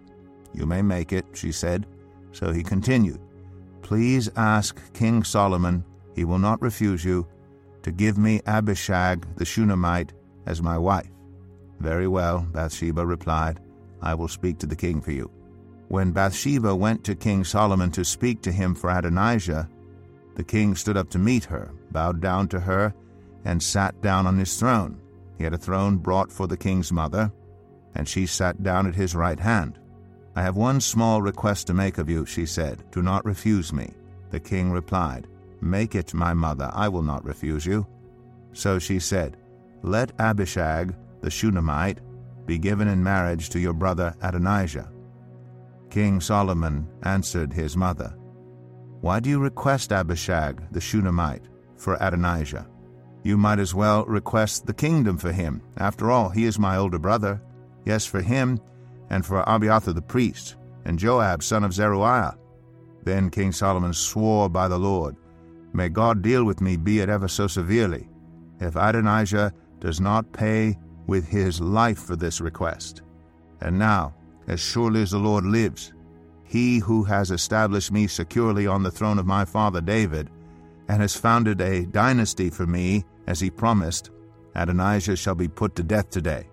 You 0.53 0.65
may 0.65 0.81
make 0.81 1.11
it, 1.11 1.25
she 1.33 1.51
said. 1.51 1.85
So 2.31 2.51
he 2.51 2.63
continued, 2.63 3.19
Please 3.81 4.29
ask 4.37 4.81
King 4.93 5.23
Solomon, 5.23 5.83
he 6.15 6.23
will 6.25 6.39
not 6.39 6.61
refuse 6.61 7.03
you, 7.03 7.27
to 7.83 7.91
give 7.91 8.17
me 8.17 8.39
Abishag 8.47 9.27
the 9.35 9.45
Shunammite 9.45 10.13
as 10.45 10.61
my 10.61 10.77
wife. 10.77 11.09
Very 11.79 12.07
well, 12.07 12.47
Bathsheba 12.51 13.05
replied, 13.05 13.59
I 14.01 14.13
will 14.13 14.29
speak 14.29 14.57
to 14.59 14.67
the 14.67 14.75
king 14.75 15.01
for 15.01 15.11
you. 15.11 15.29
When 15.89 16.11
Bathsheba 16.11 16.73
went 16.73 17.03
to 17.03 17.15
King 17.15 17.43
Solomon 17.43 17.91
to 17.91 18.05
speak 18.05 18.41
to 18.43 18.51
him 18.51 18.73
for 18.73 18.89
Adonijah, 18.89 19.69
the 20.35 20.43
king 20.43 20.75
stood 20.75 20.97
up 20.97 21.09
to 21.11 21.19
meet 21.19 21.45
her, 21.45 21.71
bowed 21.91 22.21
down 22.21 22.47
to 22.49 22.59
her, 22.59 22.93
and 23.45 23.61
sat 23.61 24.01
down 24.01 24.25
on 24.25 24.37
his 24.37 24.57
throne. 24.57 24.99
He 25.37 25.43
had 25.43 25.53
a 25.53 25.57
throne 25.57 25.97
brought 25.97 26.31
for 26.31 26.47
the 26.47 26.57
king's 26.57 26.91
mother, 26.91 27.31
and 27.95 28.07
she 28.07 28.25
sat 28.25 28.63
down 28.63 28.87
at 28.87 28.95
his 28.95 29.15
right 29.15 29.39
hand. 29.39 29.79
I 30.35 30.41
have 30.41 30.55
one 30.55 30.81
small 30.81 31.21
request 31.21 31.67
to 31.67 31.73
make 31.73 31.97
of 31.97 32.09
you, 32.09 32.25
she 32.25 32.45
said. 32.45 32.83
Do 32.91 33.01
not 33.01 33.25
refuse 33.25 33.71
me. 33.71 33.93
The 34.31 34.39
king 34.39 34.71
replied, 34.71 35.27
Make 35.61 35.95
it 35.95 36.13
my 36.13 36.33
mother, 36.33 36.71
I 36.73 36.89
will 36.89 37.03
not 37.03 37.23
refuse 37.23 37.65
you. 37.65 37.85
So 38.53 38.79
she 38.79 38.99
said, 38.99 39.37
Let 39.83 40.11
Abishag, 40.19 40.95
the 41.21 41.29
Shunammite, 41.29 41.99
be 42.45 42.57
given 42.57 42.87
in 42.87 43.03
marriage 43.03 43.49
to 43.49 43.59
your 43.59 43.73
brother 43.73 44.15
Adonijah. 44.21 44.91
King 45.89 46.19
Solomon 46.19 46.87
answered 47.03 47.53
his 47.53 47.77
mother, 47.77 48.15
Why 49.03 49.19
do 49.19 49.29
you 49.29 49.37
request 49.37 49.91
Abishag, 49.91 50.63
the 50.71 50.79
Shunammite, 50.79 51.49
for 51.75 51.97
Adonijah? 51.99 52.65
You 53.23 53.35
might 53.35 53.59
as 53.59 53.75
well 53.75 54.05
request 54.05 54.65
the 54.65 54.73
kingdom 54.73 55.17
for 55.17 55.33
him. 55.33 55.61
After 55.75 56.09
all, 56.09 56.29
he 56.29 56.45
is 56.45 56.57
my 56.57 56.77
older 56.77 56.99
brother. 56.99 57.41
Yes, 57.83 58.05
for 58.05 58.21
him, 58.21 58.61
and 59.09 59.25
for 59.25 59.43
Abiathar 59.45 59.93
the 59.93 60.01
priest, 60.01 60.55
and 60.85 60.97
Joab 60.97 61.43
son 61.43 61.65
of 61.65 61.73
Zeruiah. 61.73 62.37
Then 63.03 63.29
King 63.29 63.51
Solomon 63.51 63.91
swore 63.91 64.47
by 64.47 64.69
the 64.69 64.79
Lord, 64.79 65.17
May 65.73 65.89
God 65.89 66.21
deal 66.21 66.45
with 66.45 66.61
me, 66.61 66.77
be 66.77 67.01
it 67.01 67.09
ever 67.09 67.27
so 67.27 67.45
severely, 67.45 68.07
if 68.61 68.77
Adonijah 68.77 69.51
does 69.81 69.99
not 69.99 70.31
pay 70.31 70.79
with 71.07 71.27
his 71.27 71.59
life 71.59 71.99
for 71.99 72.15
this 72.15 72.39
request. 72.39 73.01
And 73.59 73.77
now, 73.77 74.15
as 74.47 74.61
surely 74.61 75.01
as 75.01 75.11
the 75.11 75.17
Lord 75.17 75.43
lives, 75.43 75.92
he 76.53 76.77
who 76.77 77.03
has 77.03 77.31
established 77.31 77.91
me 77.91 78.05
securely 78.05 78.67
on 78.67 78.83
the 78.83 78.91
throne 78.91 79.17
of 79.17 79.25
my 79.25 79.43
father 79.43 79.81
David, 79.81 80.29
and 80.87 81.01
has 81.01 81.15
founded 81.15 81.59
a 81.59 81.87
dynasty 81.87 82.51
for 82.51 82.67
me, 82.67 83.03
as 83.25 83.39
he 83.39 83.49
promised, 83.49 84.11
Adonijah 84.53 85.15
shall 85.15 85.33
be 85.33 85.47
put 85.47 85.75
to 85.75 85.81
death 85.81 86.11
today. 86.11 86.47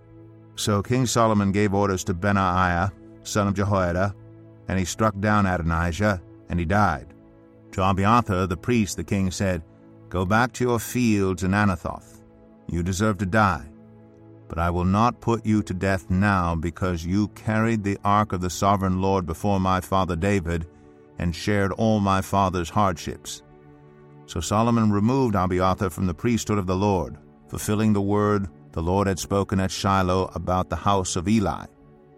So 0.56 0.82
King 0.82 1.04
Solomon 1.04 1.52
gave 1.52 1.74
orders 1.74 2.02
to 2.04 2.14
Benaiah, 2.14 2.90
son 3.24 3.48
of 3.48 3.52
Jehoiada, 3.52 4.14
and 4.68 4.78
he 4.78 4.86
struck 4.86 5.20
down 5.20 5.44
Adonijah, 5.44 6.22
and 6.48 6.58
he 6.58 6.64
died. 6.64 7.12
To 7.72 7.82
Abiathar 7.82 8.46
the 8.46 8.56
priest 8.56 8.96
the 8.96 9.04
king 9.04 9.30
said, 9.30 9.62
Go 10.08 10.24
back 10.24 10.54
to 10.54 10.64
your 10.64 10.78
fields 10.78 11.42
in 11.42 11.50
Anathoth. 11.50 12.22
You 12.68 12.82
deserve 12.82 13.18
to 13.18 13.26
die. 13.26 13.69
But 14.50 14.58
I 14.58 14.68
will 14.68 14.84
not 14.84 15.20
put 15.20 15.46
you 15.46 15.62
to 15.62 15.72
death 15.72 16.10
now, 16.10 16.56
because 16.56 17.06
you 17.06 17.28
carried 17.28 17.84
the 17.84 17.98
ark 18.04 18.32
of 18.32 18.40
the 18.40 18.50
sovereign 18.50 19.00
Lord 19.00 19.24
before 19.24 19.60
my 19.60 19.80
father 19.80 20.16
David, 20.16 20.66
and 21.20 21.34
shared 21.34 21.70
all 21.70 22.00
my 22.00 22.20
father's 22.20 22.68
hardships. 22.68 23.44
So 24.26 24.40
Solomon 24.40 24.90
removed 24.90 25.36
Abiathar 25.36 25.88
from 25.88 26.06
the 26.06 26.14
priesthood 26.14 26.58
of 26.58 26.66
the 26.66 26.74
Lord, 26.74 27.16
fulfilling 27.46 27.92
the 27.92 28.00
word 28.00 28.48
the 28.72 28.82
Lord 28.82 29.06
had 29.06 29.20
spoken 29.20 29.60
at 29.60 29.70
Shiloh 29.70 30.32
about 30.34 30.68
the 30.68 30.74
house 30.74 31.14
of 31.14 31.28
Eli. 31.28 31.66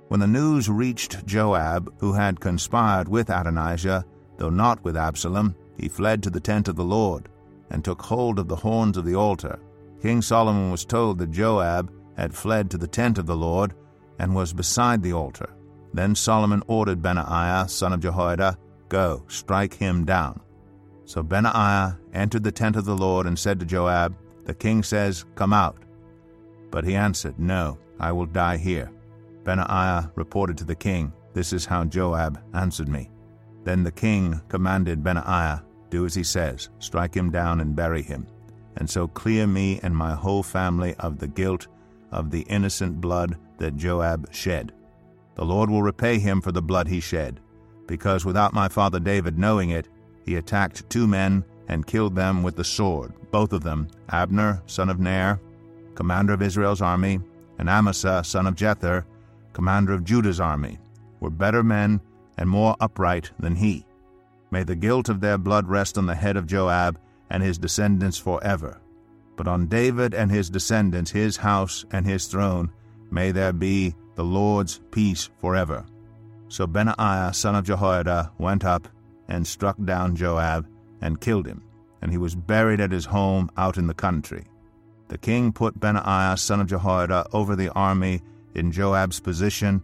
When 0.09 0.21
the 0.21 0.27
news 0.27 0.71
reached 0.71 1.27
Joab, 1.27 1.93
who 1.99 2.15
had 2.15 2.41
conspired 2.41 3.09
with 3.09 3.29
Adonijah, 3.29 4.07
though 4.39 4.51
not 4.51 4.83
with 4.85 4.97
Absalom, 4.97 5.55
he 5.79 5.89
fled 5.89 6.23
to 6.23 6.31
the 6.31 6.41
tent 6.41 6.69
of 6.69 6.77
the 6.77 6.85
Lord, 6.85 7.29
and 7.69 7.85
took 7.85 8.01
hold 8.01 8.39
of 8.39 8.49
the 8.49 8.57
horns 8.57 8.97
of 8.97 9.05
the 9.05 9.17
altar. 9.17 9.59
King 10.01 10.23
Solomon 10.23 10.71
was 10.71 10.87
told 10.87 11.19
that 11.19 11.31
Joab 11.31 11.93
had 12.17 12.35
fled 12.35 12.71
to 12.71 12.79
the 12.79 12.87
tent 12.87 13.19
of 13.19 13.27
the 13.27 13.37
Lord, 13.37 13.75
and 14.19 14.35
was 14.35 14.53
beside 14.53 15.03
the 15.03 15.13
altar. 15.13 15.51
Then 15.95 16.15
Solomon 16.15 16.63
ordered 16.67 17.03
Benaiah, 17.03 17.69
son 17.69 17.93
of 17.93 18.01
Jehoiada, 18.01 18.59
Go, 18.89 19.25
strike 19.29 19.75
him 19.75 20.05
down. 20.05 20.41
So 21.05 21.23
Benaiah 21.23 21.99
entered 22.13 22.45
the 22.45 22.53
tent 22.53 22.77
of 22.77 22.85
the 22.85 22.97
Lord 22.97 23.27
and 23.27 23.39
said 23.39 23.59
to 23.61 23.67
Joab, 23.67 24.15
The 24.45 24.55
king 24.55 24.83
says, 24.83 25.25
Come 25.35 25.53
out. 25.53 25.79
But 26.71 26.85
he 26.85 26.95
answered, 26.95 27.39
No, 27.39 27.79
I 27.99 28.13
will 28.13 28.27
die 28.27 28.57
here. 28.57 28.91
Benaiah 29.45 30.11
reported 30.15 30.57
to 30.59 30.65
the 30.65 30.75
king, 30.75 31.13
This 31.33 31.53
is 31.53 31.65
how 31.65 31.85
Joab 31.85 32.41
answered 32.55 32.89
me. 32.89 33.11
Then 33.65 33.83
the 33.83 33.93
king 33.93 34.41
commanded 34.49 35.03
Benaiah, 35.03 35.65
Do 35.91 36.07
as 36.07 36.15
he 36.15 36.25
says, 36.25 36.69
strike 36.79 37.15
him 37.15 37.31
down 37.31 37.61
and 37.61 37.77
bury 37.77 38.03
him, 38.03 38.27
and 38.77 38.89
so 38.89 39.09
clear 39.09 39.47
me 39.47 39.81
and 39.83 39.97
my 39.97 40.15
whole 40.15 40.43
family 40.43 40.95
of 40.99 41.19
the 41.19 41.29
guilt 41.29 41.69
of 42.13 42.31
the 42.31 42.43
innocent 42.43 43.01
blood 43.01 43.37
that 43.59 43.77
Joab 43.77 44.33
shed. 44.33 44.73
The 45.35 45.45
Lord 45.45 45.71
will 45.71 45.83
repay 45.83 46.19
him 46.19 46.41
for 46.41 46.53
the 46.53 46.63
blood 46.63 46.87
he 46.87 47.01
shed, 47.01 47.41
because 47.87 48.25
without 48.25 48.53
my 48.53 48.69
father 48.69 49.01
David 49.01 49.39
knowing 49.39 49.71
it, 49.71 49.89
he 50.25 50.37
attacked 50.37 50.89
two 50.89 51.07
men 51.07 51.45
and 51.69 51.87
killed 51.87 52.15
them 52.15 52.43
with 52.43 52.57
the 52.57 52.65
sword, 52.65 53.13
both 53.31 53.53
of 53.53 53.63
them, 53.63 53.89
Abner, 54.11 54.63
son 54.67 54.91
of 54.91 55.01
Ner, 55.01 55.41
commander 55.95 56.35
of 56.35 56.43
Israel's 56.43 56.83
army, 56.83 57.21
and 57.59 57.69
Amasa, 57.69 58.23
son 58.25 58.47
of 58.47 58.55
Jether, 58.55 59.05
commander 59.53 59.93
of 59.93 60.05
Judah's 60.05 60.41
army, 60.41 60.79
were 61.21 61.31
better 61.31 61.63
men 61.63 62.01
and 62.39 62.49
more 62.49 62.77
upright 62.81 63.31
than 63.39 63.57
he. 63.57 63.87
May 64.51 64.65
the 64.65 64.77
guilt 64.77 65.09
of 65.09 65.21
their 65.21 65.39
blood 65.39 65.69
rest 65.69 65.97
on 65.97 66.07
the 66.07 66.15
head 66.15 66.37
of 66.37 66.47
Joab 66.47 66.99
and 67.31 67.43
his 67.43 67.59
descendants 67.59 68.19
forever. 68.19 68.81
But 69.37 69.49
on 69.49 69.67
David 69.67 70.15
and 70.15 70.31
his 70.31 70.51
descendants, 70.51 71.11
his 71.11 71.37
house 71.37 71.85
and 71.91 72.07
his 72.07 72.27
throne, 72.27 72.71
may 73.11 73.33
there 73.33 73.53
be 73.53 73.95
the 74.15 74.25
Lord's 74.25 74.81
peace 74.91 75.31
forever. 75.39 75.85
So 76.49 76.67
Benaiah 76.67 77.33
son 77.33 77.55
of 77.55 77.65
Jehoiada 77.65 78.33
went 78.39 78.65
up 78.65 78.89
and 79.29 79.47
struck 79.47 79.77
down 79.85 80.17
Joab 80.17 80.67
and 81.01 81.21
killed 81.21 81.47
him, 81.47 81.63
and 82.03 82.11
he 82.11 82.19
was 82.19 82.35
buried 82.35 82.81
at 82.81 82.93
his 82.93 83.07
home 83.07 83.51
out 83.57 83.79
in 83.79 83.87
the 83.87 83.95
country. 83.95 84.45
The 85.09 85.19
king 85.19 85.53
put 85.53 85.81
Benaiah 85.81 86.37
son 86.37 86.61
of 86.61 86.67
Jehoiada 86.67 87.27
over 87.33 87.57
the 87.57 87.71
army 87.71 88.23
in 88.55 88.71
Joab's 88.71 89.21
position 89.21 89.83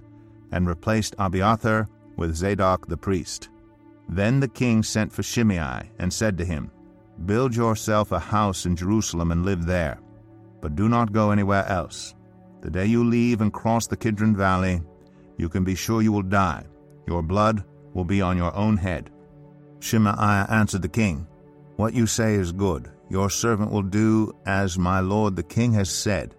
and 0.52 0.66
replaced 0.66 1.14
Abiathar 1.18 1.88
with 2.16 2.34
Zadok 2.36 2.86
the 2.86 2.96
priest. 2.96 3.48
Then 4.08 4.40
the 4.40 4.48
king 4.48 4.82
sent 4.82 5.12
for 5.12 5.22
Shimei 5.22 5.90
and 5.98 6.12
said 6.12 6.38
to 6.38 6.44
him, 6.44 6.70
Build 7.26 7.54
yourself 7.54 8.12
a 8.12 8.18
house 8.18 8.64
in 8.66 8.76
Jerusalem 8.76 9.32
and 9.32 9.44
live 9.44 9.66
there, 9.66 9.98
but 10.60 10.76
do 10.76 10.88
not 10.88 11.12
go 11.12 11.30
anywhere 11.30 11.66
else. 11.66 12.14
The 12.60 12.70
day 12.70 12.86
you 12.86 13.04
leave 13.04 13.40
and 13.40 13.52
cross 13.52 13.86
the 13.86 13.96
Kidron 13.96 14.36
Valley, 14.36 14.80
you 15.36 15.48
can 15.48 15.64
be 15.64 15.74
sure 15.74 16.02
you 16.02 16.12
will 16.12 16.22
die. 16.22 16.64
Your 17.06 17.22
blood 17.22 17.64
will 17.94 18.04
be 18.04 18.20
on 18.22 18.36
your 18.36 18.54
own 18.54 18.76
head. 18.76 19.10
Shimei 19.80 20.46
answered 20.48 20.82
the 20.82 20.88
king, 20.88 21.26
What 21.76 21.94
you 21.94 22.06
say 22.06 22.34
is 22.34 22.52
good. 22.52 22.90
Your 23.10 23.30
servant 23.30 23.70
will 23.70 23.82
do 23.82 24.32
as 24.46 24.78
my 24.78 25.00
lord 25.00 25.34
the 25.34 25.42
king 25.42 25.72
has 25.72 25.90
said. 25.90 26.34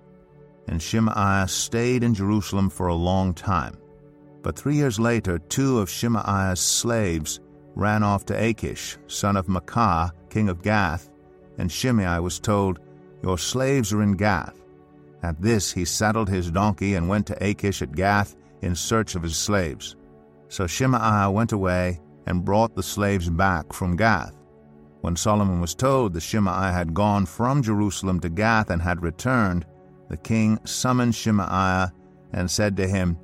And 0.67 0.81
Shimei 0.81 1.45
stayed 1.47 2.03
in 2.03 2.13
Jerusalem 2.13 2.69
for 2.69 2.87
a 2.87 2.95
long 2.95 3.33
time. 3.33 3.77
But 4.41 4.55
three 4.55 4.75
years 4.75 4.99
later, 4.99 5.39
two 5.39 5.79
of 5.79 5.89
Shimei's 5.89 6.59
slaves 6.59 7.39
ran 7.75 8.03
off 8.03 8.25
to 8.25 8.33
Achish, 8.33 8.97
son 9.07 9.37
of 9.37 9.47
Maakah, 9.47 10.11
king 10.29 10.49
of 10.49 10.61
Gath, 10.61 11.09
and 11.57 11.71
Shimei 11.71 12.19
was 12.19 12.39
told, 12.39 12.79
Your 13.23 13.37
slaves 13.37 13.93
are 13.93 14.01
in 14.01 14.13
Gath. 14.13 14.61
At 15.23 15.41
this 15.41 15.71
he 15.71 15.85
saddled 15.85 16.29
his 16.29 16.51
donkey 16.51 16.95
and 16.95 17.09
went 17.09 17.27
to 17.27 17.43
Achish 17.43 17.81
at 17.81 17.95
Gath 17.95 18.35
in 18.61 18.75
search 18.75 19.15
of 19.15 19.23
his 19.23 19.35
slaves. 19.35 19.95
So 20.47 20.67
Shimei 20.67 21.27
went 21.27 21.51
away 21.51 21.99
and 22.25 22.45
brought 22.45 22.75
the 22.75 22.83
slaves 22.83 23.29
back 23.29 23.73
from 23.73 23.95
Gath. 23.95 24.35
When 25.01 25.15
Solomon 25.15 25.61
was 25.61 25.75
told 25.75 26.13
that 26.13 26.21
Shimei 26.21 26.71
had 26.71 26.93
gone 26.93 27.25
from 27.25 27.63
Jerusalem 27.63 28.19
to 28.21 28.29
Gath 28.29 28.69
and 28.69 28.81
had 28.81 29.01
returned, 29.01 29.65
the 30.09 30.17
king 30.17 30.59
summoned 30.65 31.15
Shimei 31.15 31.85
and 32.33 32.49
said 32.49 32.75
to 32.77 32.87
him, 32.87 33.17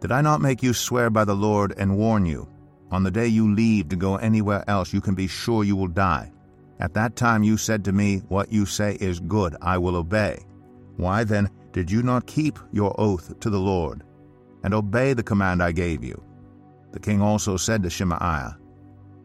Did 0.00 0.12
I 0.12 0.20
not 0.20 0.40
make 0.40 0.62
you 0.62 0.72
swear 0.72 1.10
by 1.10 1.24
the 1.24 1.34
Lord 1.34 1.74
and 1.76 1.96
warn 1.96 2.26
you? 2.26 2.48
On 2.90 3.02
the 3.02 3.10
day 3.10 3.26
you 3.26 3.52
leave 3.52 3.88
to 3.88 3.96
go 3.96 4.16
anywhere 4.16 4.64
else, 4.68 4.92
you 4.92 5.00
can 5.00 5.14
be 5.14 5.26
sure 5.26 5.64
you 5.64 5.76
will 5.76 5.88
die. 5.88 6.32
At 6.78 6.94
that 6.94 7.16
time 7.16 7.42
you 7.42 7.56
said 7.56 7.84
to 7.84 7.92
me, 7.92 8.22
What 8.28 8.52
you 8.52 8.66
say 8.66 8.96
is 9.00 9.18
good, 9.20 9.56
I 9.60 9.78
will 9.78 9.96
obey. 9.96 10.44
Why 10.96 11.24
then 11.24 11.50
did 11.72 11.90
you 11.90 12.02
not 12.02 12.26
keep 12.26 12.58
your 12.72 12.94
oath 12.98 13.38
to 13.40 13.50
the 13.50 13.60
Lord, 13.60 14.02
and 14.62 14.72
obey 14.72 15.12
the 15.12 15.22
command 15.22 15.62
I 15.62 15.72
gave 15.72 16.04
you? 16.04 16.22
The 16.92 17.00
king 17.00 17.20
also 17.20 17.56
said 17.56 17.82
to 17.82 17.90
Shimei, 17.90 18.50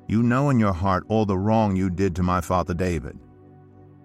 You 0.08 0.24
know 0.24 0.50
in 0.50 0.60
your 0.60 0.74
heart 0.74 1.06
all 1.08 1.26
the 1.26 1.38
wrong 1.38 1.76
you 1.76 1.90
did 1.90 2.16
to 2.16 2.24
my 2.24 2.42
father 2.42 2.74
David. 2.74 3.18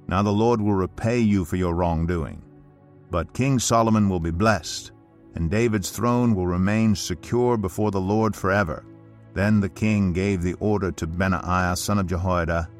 Now 0.06 0.22
the 0.22 0.30
Lord 0.30 0.60
will 0.60 0.74
repay 0.74 1.18
you 1.18 1.44
for 1.44 1.56
your 1.56 1.74
wrongdoing. 1.74 2.42
But 3.10 3.32
King 3.32 3.58
Solomon 3.58 4.08
will 4.08 4.20
be 4.20 4.30
blessed, 4.30 4.92
and 5.34 5.50
David's 5.50 5.90
throne 5.90 6.34
will 6.34 6.46
remain 6.46 6.94
secure 6.94 7.56
before 7.56 7.90
the 7.90 8.00
Lord 8.00 8.34
forever. 8.34 8.84
Then 9.36 9.60
the 9.60 9.68
king 9.68 10.14
gave 10.14 10.40
the 10.40 10.54
order 10.60 10.90
to 10.92 11.06
Benaiah 11.06 11.76
son 11.76 11.98
of 11.98 12.06
Jehoiada, 12.06 12.70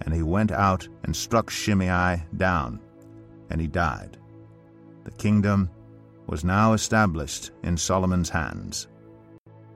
and 0.00 0.12
he 0.12 0.24
went 0.24 0.50
out 0.50 0.88
and 1.04 1.14
struck 1.14 1.50
Shimei 1.50 2.20
down, 2.36 2.80
and 3.48 3.60
he 3.60 3.68
died. 3.68 4.18
The 5.04 5.12
kingdom 5.12 5.70
was 6.26 6.42
now 6.42 6.72
established 6.72 7.52
in 7.62 7.76
Solomon's 7.76 8.28
hands. 8.28 8.88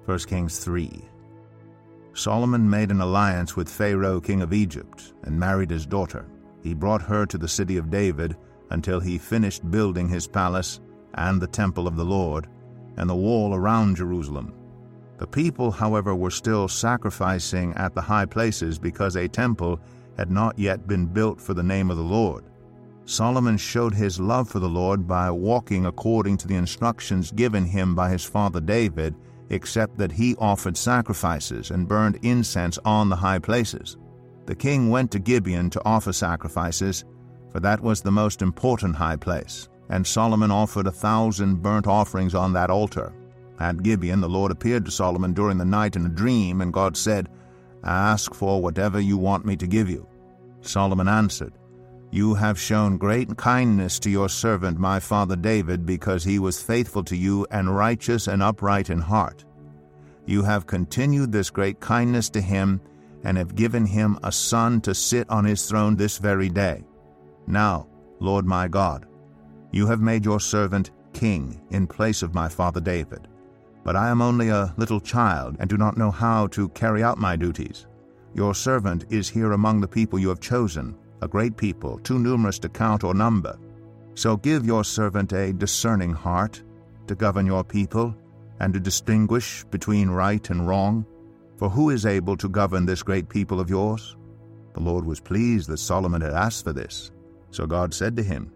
1 0.07 0.18
Kings 0.26 0.59
3 0.59 0.90
Solomon 2.14 2.68
made 2.68 2.90
an 2.90 3.00
alliance 3.00 3.54
with 3.54 3.68
Pharaoh 3.68 4.20
king 4.20 4.42
of 4.42 4.52
Egypt 4.52 5.12
and 5.22 5.38
married 5.38 5.70
his 5.70 5.87
daughter. 5.87 6.26
He 6.64 6.74
brought 6.74 7.02
her 7.02 7.26
to 7.26 7.38
the 7.38 7.46
city 7.46 7.76
of 7.76 7.90
David 7.90 8.37
until 8.70 8.98
he 8.98 9.18
finished 9.18 9.70
building 9.70 10.09
his 10.09 10.26
palace 10.26 10.81
and 11.14 11.40
the 11.40 11.46
temple 11.46 11.87
of 11.87 11.94
the 11.94 12.04
Lord 12.04 12.48
and 12.96 13.09
the 13.09 13.14
wall 13.14 13.54
around 13.54 13.94
Jerusalem. 13.94 14.57
The 15.18 15.26
people, 15.26 15.70
however, 15.72 16.14
were 16.14 16.31
still 16.31 16.68
sacrificing 16.68 17.74
at 17.74 17.94
the 17.94 18.00
high 18.00 18.26
places 18.26 18.78
because 18.78 19.16
a 19.16 19.28
temple 19.28 19.81
had 20.16 20.31
not 20.31 20.59
yet 20.59 20.87
been 20.87 21.07
built 21.07 21.40
for 21.40 21.54
the 21.54 21.62
name 21.62 21.90
of 21.90 21.96
the 21.96 22.02
Lord. 22.02 22.44
Solomon 23.04 23.57
showed 23.57 23.94
his 23.94 24.20
love 24.20 24.48
for 24.48 24.59
the 24.59 24.68
Lord 24.68 25.09
by 25.09 25.31
walking 25.31 25.87
according 25.87 26.37
to 26.38 26.48
the 26.48 26.54
instructions 26.54 27.33
given 27.33 27.64
him 27.64 27.94
by 27.94 28.11
his 28.11 28.24
father 28.24 28.61
David, 28.61 29.14
except 29.50 29.96
that 29.96 30.12
he 30.12 30.37
offered 30.37 30.76
sacrifices 30.76 31.70
and 31.70 31.88
burned 31.88 32.18
incense 32.22 32.78
on 32.85 33.09
the 33.09 33.16
high 33.16 33.38
places. 33.38 33.96
The 34.46 34.54
king 34.54 34.90
went 34.90 35.11
to 35.12 35.18
Gibeon 35.18 35.70
to 35.70 35.85
offer 35.85 36.12
sacrifices, 36.12 37.04
for 37.50 37.61
that 37.61 37.81
was 37.81 38.02
the 38.02 38.11
most 38.11 38.42
important 38.42 38.94
high 38.94 39.16
place, 39.16 39.68
and 39.88 40.07
Solomon 40.07 40.50
offered 40.50 40.87
a 40.87 40.92
thousand 40.92 41.62
burnt 41.62 41.87
offerings 41.87 42.35
on 42.35 42.52
that 42.52 42.70
altar. 42.70 43.12
At 43.60 43.82
Gibeon, 43.82 44.20
the 44.20 44.28
Lord 44.28 44.52
appeared 44.52 44.84
to 44.84 44.90
Solomon 44.90 45.32
during 45.32 45.58
the 45.58 45.64
night 45.64 45.96
in 45.96 46.06
a 46.06 46.10
dream, 46.10 46.60
and 46.60 46.72
God 46.72 46.96
said, 46.96 47.28
Ask 47.84 48.34
for 48.34 48.62
whatever 48.62 49.00
you 49.00 49.16
want 49.16 49.44
me 49.44 49.56
to 49.56 49.66
give 49.66 49.90
you. 49.90 50.06
Solomon 50.60 51.08
answered, 51.08 51.54
You 52.10 52.34
have 52.34 52.58
shown 52.58 52.98
great 52.98 53.36
kindness 53.36 53.98
to 54.00 54.10
your 54.10 54.28
servant 54.28 54.78
my 54.78 55.00
father 55.00 55.36
David, 55.36 55.84
because 55.84 56.22
he 56.22 56.38
was 56.38 56.62
faithful 56.62 57.02
to 57.04 57.16
you 57.16 57.46
and 57.50 57.74
righteous 57.74 58.28
and 58.28 58.42
upright 58.42 58.90
in 58.90 59.00
heart. 59.00 59.44
You 60.26 60.42
have 60.42 60.66
continued 60.66 61.32
this 61.32 61.50
great 61.50 61.80
kindness 61.80 62.28
to 62.30 62.40
him, 62.40 62.80
and 63.24 63.36
have 63.36 63.56
given 63.56 63.86
him 63.86 64.18
a 64.22 64.30
son 64.30 64.80
to 64.82 64.94
sit 64.94 65.28
on 65.28 65.44
his 65.44 65.66
throne 65.66 65.96
this 65.96 66.18
very 66.18 66.48
day. 66.48 66.84
Now, 67.48 67.88
Lord 68.20 68.46
my 68.46 68.68
God, 68.68 69.06
you 69.72 69.86
have 69.86 70.00
made 70.00 70.24
your 70.24 70.38
servant 70.38 70.92
king 71.12 71.60
in 71.70 71.86
place 71.86 72.22
of 72.22 72.34
my 72.34 72.48
father 72.48 72.80
David. 72.80 73.26
But 73.84 73.96
I 73.96 74.08
am 74.08 74.20
only 74.20 74.48
a 74.48 74.74
little 74.76 75.00
child, 75.00 75.56
and 75.58 75.68
do 75.68 75.76
not 75.76 75.96
know 75.96 76.10
how 76.10 76.46
to 76.48 76.68
carry 76.70 77.02
out 77.02 77.18
my 77.18 77.36
duties. 77.36 77.86
Your 78.34 78.54
servant 78.54 79.06
is 79.10 79.28
here 79.28 79.52
among 79.52 79.80
the 79.80 79.88
people 79.88 80.18
you 80.18 80.28
have 80.28 80.40
chosen, 80.40 80.96
a 81.22 81.28
great 81.28 81.56
people, 81.56 81.98
too 81.98 82.18
numerous 82.18 82.58
to 82.60 82.68
count 82.68 83.04
or 83.04 83.14
number. 83.14 83.58
So 84.14 84.36
give 84.36 84.66
your 84.66 84.84
servant 84.84 85.32
a 85.32 85.52
discerning 85.52 86.12
heart 86.12 86.62
to 87.08 87.14
govern 87.14 87.46
your 87.46 87.64
people, 87.64 88.14
and 88.60 88.74
to 88.74 88.80
distinguish 88.80 89.64
between 89.64 90.10
right 90.10 90.48
and 90.50 90.66
wrong. 90.68 91.04
For 91.56 91.68
who 91.68 91.90
is 91.90 92.06
able 92.06 92.36
to 92.36 92.48
govern 92.48 92.86
this 92.86 93.02
great 93.02 93.28
people 93.28 93.58
of 93.60 93.70
yours? 93.70 94.16
The 94.74 94.80
Lord 94.80 95.04
was 95.04 95.20
pleased 95.20 95.68
that 95.68 95.78
Solomon 95.78 96.20
had 96.20 96.34
asked 96.34 96.64
for 96.64 96.72
this. 96.72 97.10
So 97.50 97.66
God 97.66 97.92
said 97.92 98.16
to 98.16 98.22
him, 98.22 98.52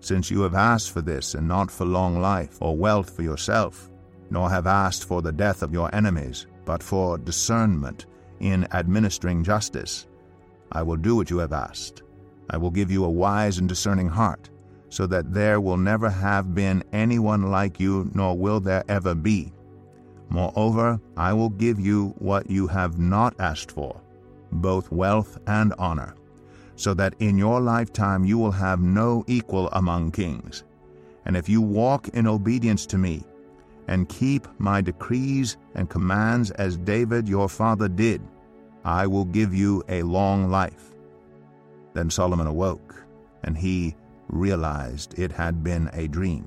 Since 0.00 0.30
you 0.30 0.42
have 0.42 0.54
asked 0.54 0.92
for 0.92 1.00
this, 1.00 1.34
and 1.34 1.48
not 1.48 1.70
for 1.70 1.84
long 1.84 2.20
life 2.20 2.58
or 2.60 2.76
wealth 2.76 3.10
for 3.16 3.22
yourself, 3.22 3.90
nor 4.30 4.50
have 4.50 4.66
asked 4.66 5.04
for 5.04 5.22
the 5.22 5.32
death 5.32 5.62
of 5.62 5.72
your 5.72 5.94
enemies, 5.94 6.46
but 6.64 6.82
for 6.82 7.18
discernment 7.18 8.06
in 8.40 8.66
administering 8.72 9.44
justice. 9.44 10.06
I 10.72 10.82
will 10.82 10.96
do 10.96 11.16
what 11.16 11.30
you 11.30 11.38
have 11.38 11.52
asked. 11.52 12.02
I 12.50 12.56
will 12.56 12.70
give 12.70 12.90
you 12.90 13.04
a 13.04 13.10
wise 13.10 13.58
and 13.58 13.68
discerning 13.68 14.08
heart, 14.08 14.50
so 14.88 15.06
that 15.06 15.32
there 15.32 15.60
will 15.60 15.76
never 15.76 16.08
have 16.08 16.54
been 16.54 16.82
anyone 16.92 17.50
like 17.50 17.80
you, 17.80 18.10
nor 18.14 18.36
will 18.36 18.60
there 18.60 18.84
ever 18.88 19.14
be. 19.14 19.52
Moreover, 20.28 21.00
I 21.16 21.32
will 21.32 21.50
give 21.50 21.78
you 21.78 22.14
what 22.18 22.50
you 22.50 22.66
have 22.66 22.98
not 22.98 23.34
asked 23.40 23.70
for, 23.70 24.00
both 24.52 24.90
wealth 24.90 25.38
and 25.46 25.72
honor, 25.78 26.14
so 26.74 26.94
that 26.94 27.14
in 27.20 27.38
your 27.38 27.60
lifetime 27.60 28.24
you 28.24 28.38
will 28.38 28.52
have 28.52 28.80
no 28.80 29.24
equal 29.26 29.68
among 29.72 30.10
kings. 30.10 30.64
And 31.24 31.36
if 31.36 31.48
you 31.48 31.60
walk 31.60 32.08
in 32.08 32.26
obedience 32.26 32.86
to 32.86 32.98
me, 32.98 33.24
and 33.88 34.08
keep 34.08 34.46
my 34.58 34.80
decrees 34.80 35.56
and 35.74 35.90
commands 35.90 36.50
as 36.52 36.76
David 36.76 37.28
your 37.28 37.48
father 37.48 37.88
did, 37.88 38.20
I 38.84 39.06
will 39.06 39.24
give 39.24 39.54
you 39.54 39.82
a 39.88 40.02
long 40.02 40.50
life. 40.50 40.94
Then 41.92 42.10
Solomon 42.10 42.46
awoke, 42.46 43.04
and 43.44 43.56
he 43.56 43.96
realized 44.28 45.18
it 45.18 45.32
had 45.32 45.62
been 45.62 45.90
a 45.92 46.08
dream. 46.08 46.46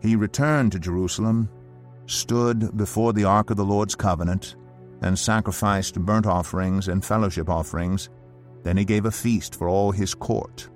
He 0.00 0.16
returned 0.16 0.72
to 0.72 0.78
Jerusalem, 0.78 1.48
stood 2.06 2.76
before 2.76 3.12
the 3.12 3.24
ark 3.24 3.50
of 3.50 3.56
the 3.56 3.64
Lord's 3.64 3.94
covenant, 3.94 4.56
and 5.02 5.18
sacrificed 5.18 6.00
burnt 6.00 6.26
offerings 6.26 6.88
and 6.88 7.04
fellowship 7.04 7.48
offerings. 7.48 8.08
Then 8.62 8.76
he 8.76 8.84
gave 8.84 9.04
a 9.04 9.10
feast 9.10 9.54
for 9.54 9.68
all 9.68 9.92
his 9.92 10.14
court. 10.14 10.68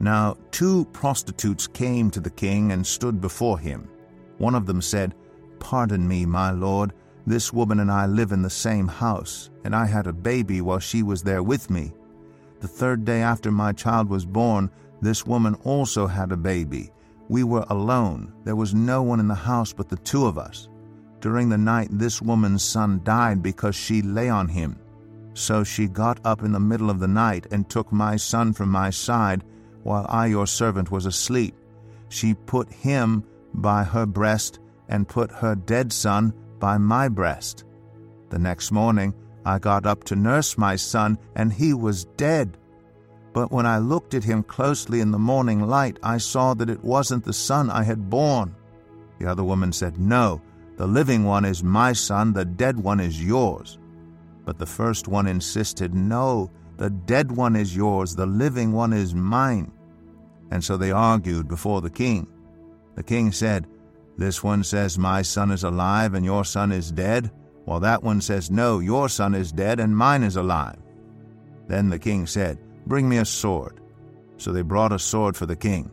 Now 0.00 0.36
two 0.50 0.84
prostitutes 0.86 1.66
came 1.66 2.10
to 2.10 2.20
the 2.20 2.30
king 2.30 2.72
and 2.72 2.86
stood 2.86 3.20
before 3.20 3.58
him. 3.58 3.88
One 4.38 4.54
of 4.54 4.66
them 4.66 4.82
said, 4.82 5.14
Pardon 5.62 6.08
me, 6.08 6.26
my 6.26 6.50
lord, 6.50 6.92
This 7.24 7.52
woman 7.52 7.78
and 7.78 7.90
I 7.90 8.06
live 8.06 8.32
in 8.32 8.42
the 8.42 8.50
same 8.50 8.88
house, 8.88 9.48
and 9.62 9.76
I 9.76 9.86
had 9.86 10.08
a 10.08 10.12
baby 10.12 10.60
while 10.60 10.80
she 10.80 11.04
was 11.04 11.22
there 11.22 11.42
with 11.42 11.70
me. 11.70 11.92
The 12.58 12.66
third 12.66 13.04
day 13.04 13.22
after 13.22 13.52
my 13.52 13.72
child 13.72 14.08
was 14.08 14.26
born, 14.26 14.70
this 15.00 15.24
woman 15.24 15.54
also 15.62 16.08
had 16.08 16.32
a 16.32 16.36
baby. 16.36 16.90
We 17.28 17.44
were 17.44 17.64
alone. 17.70 18.32
There 18.42 18.56
was 18.56 18.74
no 18.74 19.02
one 19.02 19.20
in 19.20 19.28
the 19.28 19.36
house 19.36 19.72
but 19.72 19.88
the 19.88 19.96
two 19.98 20.26
of 20.26 20.36
us. 20.36 20.68
During 21.20 21.48
the 21.48 21.58
night, 21.58 21.88
this 21.92 22.20
woman's 22.20 22.64
son 22.64 23.00
died 23.04 23.40
because 23.40 23.76
she 23.76 24.02
lay 24.02 24.28
on 24.28 24.48
him. 24.48 24.80
So 25.34 25.62
she 25.62 25.86
got 25.86 26.18
up 26.24 26.42
in 26.42 26.50
the 26.50 26.60
middle 26.60 26.90
of 26.90 26.98
the 26.98 27.08
night 27.08 27.46
and 27.52 27.68
took 27.68 27.92
my 27.92 28.16
son 28.16 28.52
from 28.52 28.68
my 28.68 28.90
side 28.90 29.44
while 29.84 30.06
I, 30.08 30.26
your 30.26 30.48
servant, 30.48 30.90
was 30.90 31.06
asleep. 31.06 31.54
She 32.08 32.34
put 32.34 32.70
him 32.72 33.24
by 33.54 33.84
her 33.84 34.06
breast 34.06 34.58
and 34.92 35.08
put 35.08 35.32
her 35.32 35.54
dead 35.54 35.90
son 35.90 36.34
by 36.60 36.76
my 36.76 37.08
breast. 37.08 37.64
The 38.28 38.38
next 38.38 38.70
morning, 38.70 39.14
I 39.44 39.58
got 39.58 39.86
up 39.86 40.04
to 40.04 40.14
nurse 40.16 40.58
my 40.58 40.76
son, 40.76 41.18
and 41.34 41.50
he 41.50 41.72
was 41.72 42.04
dead. 42.16 42.58
But 43.32 43.50
when 43.50 43.64
I 43.64 43.78
looked 43.78 44.12
at 44.12 44.22
him 44.22 44.42
closely 44.42 45.00
in 45.00 45.10
the 45.10 45.18
morning 45.18 45.66
light, 45.66 45.98
I 46.02 46.18
saw 46.18 46.52
that 46.54 46.68
it 46.68 46.84
wasn't 46.84 47.24
the 47.24 47.32
son 47.32 47.70
I 47.70 47.82
had 47.82 48.10
borne. 48.10 48.54
The 49.18 49.26
other 49.30 49.42
woman 49.42 49.72
said, 49.72 49.98
No, 49.98 50.42
the 50.76 50.86
living 50.86 51.24
one 51.24 51.46
is 51.46 51.64
my 51.64 51.94
son, 51.94 52.34
the 52.34 52.44
dead 52.44 52.78
one 52.78 53.00
is 53.00 53.24
yours. 53.24 53.78
But 54.44 54.58
the 54.58 54.66
first 54.66 55.08
one 55.08 55.26
insisted, 55.26 55.94
No, 55.94 56.50
the 56.76 56.90
dead 56.90 57.32
one 57.32 57.56
is 57.56 57.74
yours, 57.74 58.14
the 58.14 58.26
living 58.26 58.72
one 58.72 58.92
is 58.92 59.14
mine. 59.14 59.72
And 60.50 60.62
so 60.62 60.76
they 60.76 60.90
argued 60.90 61.48
before 61.48 61.80
the 61.80 61.90
king. 61.90 62.26
The 62.94 63.02
king 63.02 63.32
said, 63.32 63.66
This 64.22 64.44
one 64.44 64.62
says, 64.62 64.98
My 64.98 65.20
son 65.20 65.50
is 65.50 65.64
alive 65.64 66.14
and 66.14 66.24
your 66.24 66.44
son 66.44 66.70
is 66.70 66.92
dead 66.92 67.32
while 67.64 67.80
that 67.80 68.04
one 68.04 68.20
says, 68.20 68.52
No, 68.52 68.78
your 68.78 69.08
son 69.08 69.34
is 69.34 69.50
dead, 69.50 69.80
and 69.80 69.96
mine 69.96 70.22
is 70.22 70.36
alive. 70.36 70.78
Then 71.66 71.90
the 71.90 71.98
king 71.98 72.28
said, 72.28 72.56
Bring 72.86 73.08
me 73.08 73.16
a 73.16 73.24
sword. 73.24 73.80
So 74.36 74.52
they 74.52 74.62
brought 74.62 74.92
a 74.92 74.98
sword 75.00 75.36
for 75.36 75.46
the 75.46 75.56
king. 75.56 75.90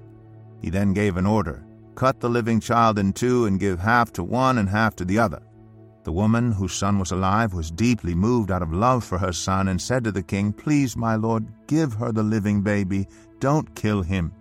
He 0.61 0.69
then 0.69 0.93
gave 0.93 1.17
an 1.17 1.25
order 1.25 1.65
Cut 1.95 2.19
the 2.19 2.29
living 2.29 2.59
child 2.59 2.99
in 2.99 3.13
two, 3.13 3.47
and 3.47 3.59
give 3.59 3.79
half 3.79 4.13
to 4.13 4.23
one 4.23 4.59
and 4.59 4.69
half 4.69 4.95
to 4.97 5.05
the 5.05 5.17
other. 5.17 5.41
The 6.03 6.11
woman 6.11 6.51
whose 6.51 6.73
son 6.73 6.99
was 6.99 7.09
alive 7.09 7.55
was 7.55 7.71
deeply 7.71 8.13
moved 8.13 8.51
out 8.51 8.61
of 8.61 8.71
love 8.71 9.03
for 9.03 9.17
her 9.17 9.33
son, 9.33 9.69
and 9.69 9.81
said 9.81 10.03
to 10.03 10.11
the 10.11 10.21
king, 10.21 10.53
Please, 10.53 10.95
my 10.95 11.15
lord, 11.15 11.47
give 11.65 11.93
her 11.93 12.11
the 12.11 12.21
living 12.21 12.61
baby. 12.61 13.07
Don't 13.39 13.73
kill 13.73 14.03
him. 14.03 14.31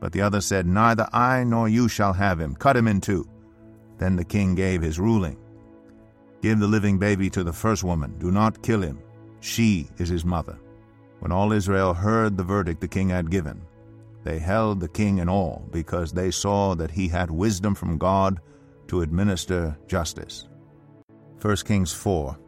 But 0.00 0.12
the 0.12 0.22
other 0.22 0.40
said, 0.40 0.66
Neither 0.66 1.06
I 1.12 1.44
nor 1.44 1.68
you 1.68 1.88
shall 1.88 2.14
have 2.14 2.40
him. 2.40 2.56
Cut 2.56 2.76
him 2.76 2.88
in 2.88 3.00
two. 3.00 3.28
Then 3.98 4.16
the 4.16 4.24
king 4.24 4.54
gave 4.54 4.80
his 4.80 4.98
ruling. 4.98 5.36
Give 6.40 6.58
the 6.58 6.66
living 6.66 6.98
baby 6.98 7.28
to 7.30 7.44
the 7.44 7.52
first 7.52 7.84
woman. 7.84 8.18
Do 8.18 8.30
not 8.30 8.62
kill 8.62 8.80
him. 8.80 8.98
She 9.40 9.90
is 9.98 10.08
his 10.08 10.24
mother. 10.24 10.58
When 11.18 11.32
all 11.32 11.52
Israel 11.52 11.92
heard 11.92 12.36
the 12.36 12.42
verdict 12.42 12.80
the 12.80 12.88
king 12.88 13.10
had 13.10 13.30
given, 13.30 13.60
they 14.24 14.38
held 14.38 14.80
the 14.80 14.88
king 14.88 15.18
in 15.18 15.28
awe 15.28 15.58
because 15.70 16.12
they 16.12 16.30
saw 16.30 16.74
that 16.76 16.90
he 16.90 17.08
had 17.08 17.30
wisdom 17.30 17.74
from 17.74 17.98
God 17.98 18.40
to 18.88 19.02
administer 19.02 19.76
justice. 19.86 20.48
1 21.42 21.56
Kings 21.58 21.92
4 21.92 22.38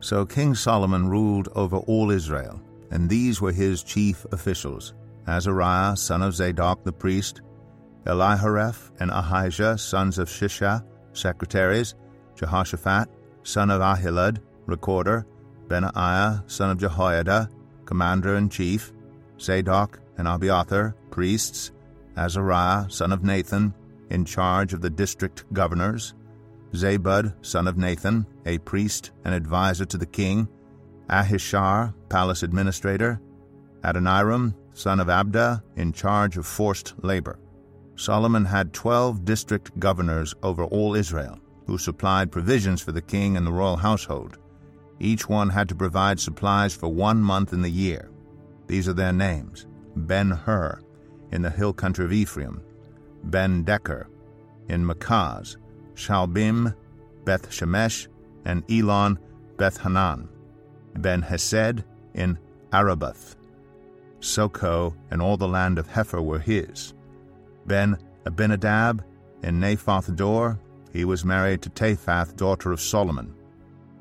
So 0.00 0.26
King 0.26 0.54
Solomon 0.54 1.08
ruled 1.08 1.48
over 1.54 1.76
all 1.76 2.10
Israel, 2.10 2.60
and 2.90 3.08
these 3.08 3.40
were 3.40 3.52
his 3.52 3.84
chief 3.84 4.26
officials 4.32 4.94
Azariah, 5.26 5.96
son 5.96 6.22
of 6.22 6.34
Zadok 6.34 6.84
the 6.84 6.92
priest, 6.92 7.42
Elihoreph 8.06 8.90
and 9.00 9.10
Ahijah, 9.10 9.78
sons 9.78 10.18
of 10.18 10.28
Shisha, 10.28 10.84
secretaries, 11.12 11.94
Jehoshaphat, 12.34 13.08
son 13.44 13.70
of 13.70 13.80
Ahilud, 13.80 14.38
recorder, 14.66 15.26
Benaiah, 15.68 16.42
son 16.46 16.70
of 16.70 16.78
Jehoiada, 16.78 17.48
commander 17.84 18.36
in 18.36 18.48
chief, 18.48 18.92
Zadok 19.40 20.00
and 20.18 20.26
Abiathar, 20.26 20.96
priests, 21.10 21.72
Azariah, 22.16 22.90
son 22.90 23.12
of 23.12 23.22
Nathan, 23.22 23.74
in 24.10 24.24
charge 24.24 24.72
of 24.72 24.80
the 24.80 24.90
district 24.90 25.44
governors, 25.52 26.14
Zabud, 26.72 27.34
son 27.42 27.68
of 27.68 27.76
Nathan, 27.76 28.26
a 28.46 28.58
priest 28.58 29.12
and 29.24 29.34
adviser 29.34 29.84
to 29.86 29.98
the 29.98 30.06
king, 30.06 30.48
Ahishar, 31.08 31.94
palace 32.08 32.42
administrator, 32.42 33.20
Adoniram, 33.84 34.54
son 34.72 35.00
of 35.00 35.08
Abda, 35.08 35.62
in 35.76 35.92
charge 35.92 36.36
of 36.36 36.46
forced 36.46 36.94
labor. 37.02 37.38
Solomon 37.96 38.44
had 38.44 38.72
twelve 38.72 39.24
district 39.24 39.78
governors 39.78 40.34
over 40.42 40.64
all 40.64 40.94
Israel 40.94 41.38
who 41.66 41.78
supplied 41.78 42.32
provisions 42.32 42.80
for 42.80 42.92
the 42.92 43.02
king 43.02 43.36
and 43.36 43.46
the 43.46 43.52
royal 43.52 43.76
household. 43.76 44.38
Each 44.98 45.28
one 45.28 45.48
had 45.48 45.68
to 45.68 45.74
provide 45.74 46.20
supplies 46.20 46.74
for 46.74 46.88
one 46.88 47.22
month 47.22 47.52
in 47.52 47.62
the 47.62 47.70
year. 47.70 48.10
These 48.66 48.88
are 48.88 48.92
their 48.92 49.12
names 49.12 49.66
Ben 49.96 50.30
Hur, 50.30 50.80
in 51.32 51.42
the 51.42 51.50
hill 51.50 51.72
country 51.72 52.04
of 52.04 52.12
Ephraim, 52.12 52.62
Ben 53.24 53.64
Deker, 53.64 54.06
in 54.68 54.84
Makaz, 54.84 55.56
Shaalbim, 55.94 56.74
Beth 57.24 57.50
Shemesh, 57.50 58.08
and 58.44 58.64
Elon 58.70 59.18
Beth 59.56 59.80
Hanan, 59.80 60.28
Ben 60.96 61.22
Hesed, 61.22 61.84
in 62.14 62.38
Arubboth. 62.72 63.36
Soco 64.22 64.94
and 65.10 65.20
all 65.20 65.36
the 65.36 65.48
land 65.48 65.78
of 65.78 65.88
Hepher 65.88 66.22
were 66.24 66.38
his. 66.38 66.94
Ben 67.66 67.98
Abinadab 68.24 69.04
in 69.42 69.60
Naphoth 69.60 70.14
Dor, 70.16 70.58
he 70.92 71.04
was 71.04 71.24
married 71.24 71.62
to 71.62 71.70
Taphath, 71.70 72.36
daughter 72.36 72.72
of 72.72 72.80
Solomon. 72.80 73.34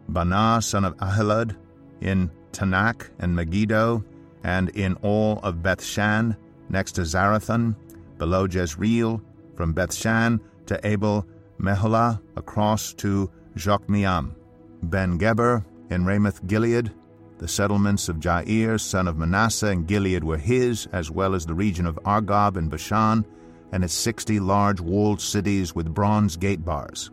Baanah, 0.10 0.64
son 0.64 0.86
of 0.86 0.96
Ahilud, 0.98 1.56
in 2.02 2.30
Taanach 2.52 3.10
and 3.20 3.36
Megiddo, 3.36 4.04
and 4.44 4.70
in 4.70 4.96
all 5.02 5.40
of 5.44 5.58
Bethshan, 5.58 6.36
next 6.70 6.94
to 6.94 7.02
Zarethan, 7.02 7.76
below 8.18 8.46
Jezreel, 8.46 9.22
from 9.56 9.74
Bethshan 9.74 10.40
to 10.66 10.80
Abel 10.86 11.26
Meholah, 11.60 12.20
across 12.36 12.94
to 12.96 13.30
Jokmeam. 13.56 14.34
Ben 14.84 15.18
Geber, 15.18 15.64
in 15.90 16.06
Ramoth 16.06 16.46
Gilead, 16.48 16.92
the 17.42 17.48
settlements 17.48 18.08
of 18.08 18.18
Jair, 18.18 18.80
son 18.80 19.08
of 19.08 19.18
Manasseh, 19.18 19.66
and 19.66 19.88
Gilead 19.88 20.24
were 20.24 20.38
his, 20.38 20.88
as 20.94 21.10
well 21.10 21.34
as 21.34 21.44
the 21.44 21.56
region 21.56 21.88
of 21.88 22.00
Argob 22.06 22.56
and 22.56 22.70
Bashan, 22.70 23.26
and 23.72 23.84
its 23.84 23.96
sixty 23.96 24.40
large 24.40 24.80
walled 24.80 25.20
cities 25.20 25.74
with 25.74 25.92
bronze 25.92 26.38
gate 26.38 26.64
bars. 26.64 27.10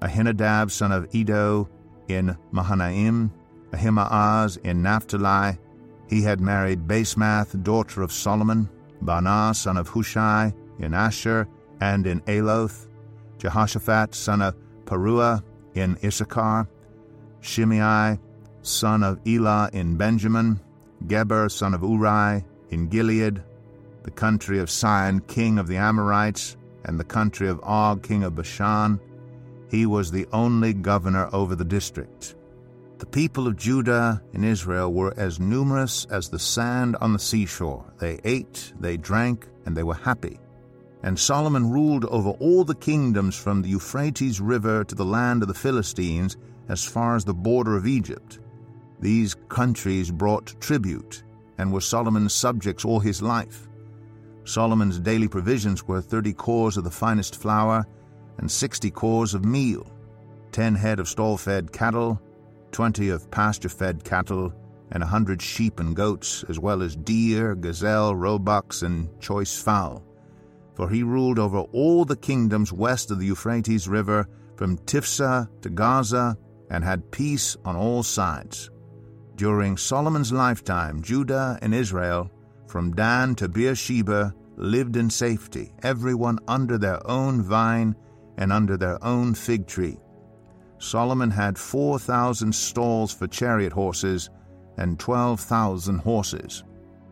Ahinadab 0.00 0.70
son 0.70 0.92
of 0.92 1.12
Iddo 1.12 1.68
in 2.06 2.36
Mahanaim, 2.52 3.32
Ahimaaz 3.72 4.58
in 4.58 4.80
Naphtali. 4.80 5.58
He 6.08 6.22
had 6.22 6.40
married 6.40 6.86
Basemath, 6.86 7.60
daughter 7.64 8.02
of 8.02 8.12
Solomon, 8.12 8.68
Baanah 9.02 9.56
son 9.56 9.76
of 9.76 9.88
Hushai 9.88 10.54
in 10.78 10.94
Asher 10.94 11.48
and 11.80 12.06
in 12.06 12.20
Aloth, 12.22 12.86
Jehoshaphat 13.38 14.14
son 14.14 14.40
of 14.40 14.54
Paruah 14.84 15.42
in 15.74 15.98
Issachar, 16.04 16.68
Shimei 17.40 18.20
son 18.62 19.02
of 19.02 19.20
Elah 19.26 19.70
in 19.72 19.96
Benjamin, 19.96 20.60
Geber 21.06 21.48
son 21.48 21.74
of 21.74 21.82
Uri 21.82 22.44
in 22.70 22.88
Gilead, 22.88 23.42
the 24.02 24.10
country 24.10 24.58
of 24.58 24.70
Sihon, 24.70 25.20
king 25.20 25.58
of 25.58 25.66
the 25.66 25.76
Amorites, 25.76 26.56
and 26.84 26.98
the 26.98 27.04
country 27.04 27.48
of 27.48 27.60
Og, 27.62 28.02
king 28.02 28.24
of 28.24 28.34
Bashan. 28.34 29.00
He 29.70 29.84
was 29.84 30.10
the 30.10 30.26
only 30.32 30.72
governor 30.72 31.28
over 31.32 31.54
the 31.54 31.64
district. 31.64 32.34
The 32.98 33.06
people 33.06 33.46
of 33.46 33.56
Judah 33.56 34.22
and 34.32 34.44
Israel 34.44 34.92
were 34.92 35.14
as 35.16 35.38
numerous 35.38 36.04
as 36.06 36.28
the 36.28 36.38
sand 36.38 36.96
on 37.00 37.12
the 37.12 37.18
seashore. 37.18 37.84
They 37.98 38.18
ate, 38.24 38.72
they 38.80 38.96
drank, 38.96 39.46
and 39.66 39.76
they 39.76 39.84
were 39.84 39.94
happy. 39.94 40.40
And 41.02 41.16
Solomon 41.16 41.70
ruled 41.70 42.06
over 42.06 42.30
all 42.30 42.64
the 42.64 42.74
kingdoms 42.74 43.36
from 43.36 43.62
the 43.62 43.68
Euphrates 43.68 44.40
River 44.40 44.82
to 44.82 44.94
the 44.96 45.04
land 45.04 45.42
of 45.42 45.48
the 45.48 45.54
Philistines 45.54 46.36
as 46.68 46.84
far 46.84 47.14
as 47.14 47.24
the 47.24 47.34
border 47.34 47.76
of 47.76 47.86
Egypt. 47.86 48.40
These 49.00 49.36
countries 49.48 50.10
brought 50.10 50.60
tribute 50.60 51.22
and 51.58 51.72
were 51.72 51.80
Solomon's 51.80 52.32
subjects 52.32 52.84
all 52.84 53.00
his 53.00 53.22
life. 53.22 53.68
Solomon's 54.44 54.98
daily 54.98 55.28
provisions 55.28 55.86
were 55.86 56.00
thirty 56.00 56.32
cors 56.32 56.76
of 56.76 56.84
the 56.84 56.90
finest 56.90 57.36
flour 57.36 57.86
and 58.38 58.50
sixty 58.50 58.90
cors 58.90 59.34
of 59.34 59.44
meal, 59.44 59.86
ten 60.52 60.74
head 60.74 61.00
of 61.00 61.08
stall 61.08 61.36
fed 61.36 61.72
cattle, 61.72 62.20
twenty 62.72 63.08
of 63.08 63.30
pasture 63.30 63.68
fed 63.68 64.04
cattle, 64.04 64.52
and 64.90 65.02
a 65.02 65.06
hundred 65.06 65.42
sheep 65.42 65.80
and 65.80 65.94
goats, 65.94 66.44
as 66.48 66.58
well 66.58 66.82
as 66.82 66.96
deer, 66.96 67.54
gazelle, 67.54 68.16
roebucks, 68.16 68.82
and 68.82 69.08
choice 69.20 69.60
fowl. 69.60 70.02
For 70.74 70.88
he 70.88 71.02
ruled 71.02 71.38
over 71.38 71.58
all 71.72 72.04
the 72.04 72.16
kingdoms 72.16 72.72
west 72.72 73.10
of 73.10 73.18
the 73.18 73.26
Euphrates 73.26 73.88
River, 73.88 74.28
from 74.56 74.78
Tiphsah 74.78 75.48
to 75.62 75.68
Gaza, 75.68 76.38
and 76.70 76.82
had 76.82 77.10
peace 77.10 77.56
on 77.64 77.76
all 77.76 78.02
sides. 78.02 78.70
During 79.38 79.76
Solomon's 79.76 80.32
lifetime, 80.32 81.00
Judah 81.00 81.60
and 81.62 81.72
Israel 81.72 82.28
from 82.66 82.92
Dan 82.92 83.36
to 83.36 83.48
Beersheba, 83.48 84.34
lived 84.56 84.96
in 84.96 85.08
safety, 85.08 85.72
everyone 85.84 86.40
under 86.48 86.76
their 86.76 86.98
own 87.08 87.40
vine 87.40 87.94
and 88.36 88.52
under 88.52 88.76
their 88.76 88.98
own 89.04 89.34
fig 89.34 89.68
tree. 89.68 89.96
Solomon 90.78 91.30
had 91.30 91.56
4,000 91.56 92.52
stalls 92.52 93.14
for 93.14 93.28
chariot 93.28 93.72
horses 93.72 94.28
and 94.76 94.98
12,000 94.98 95.98
horses. 96.00 96.64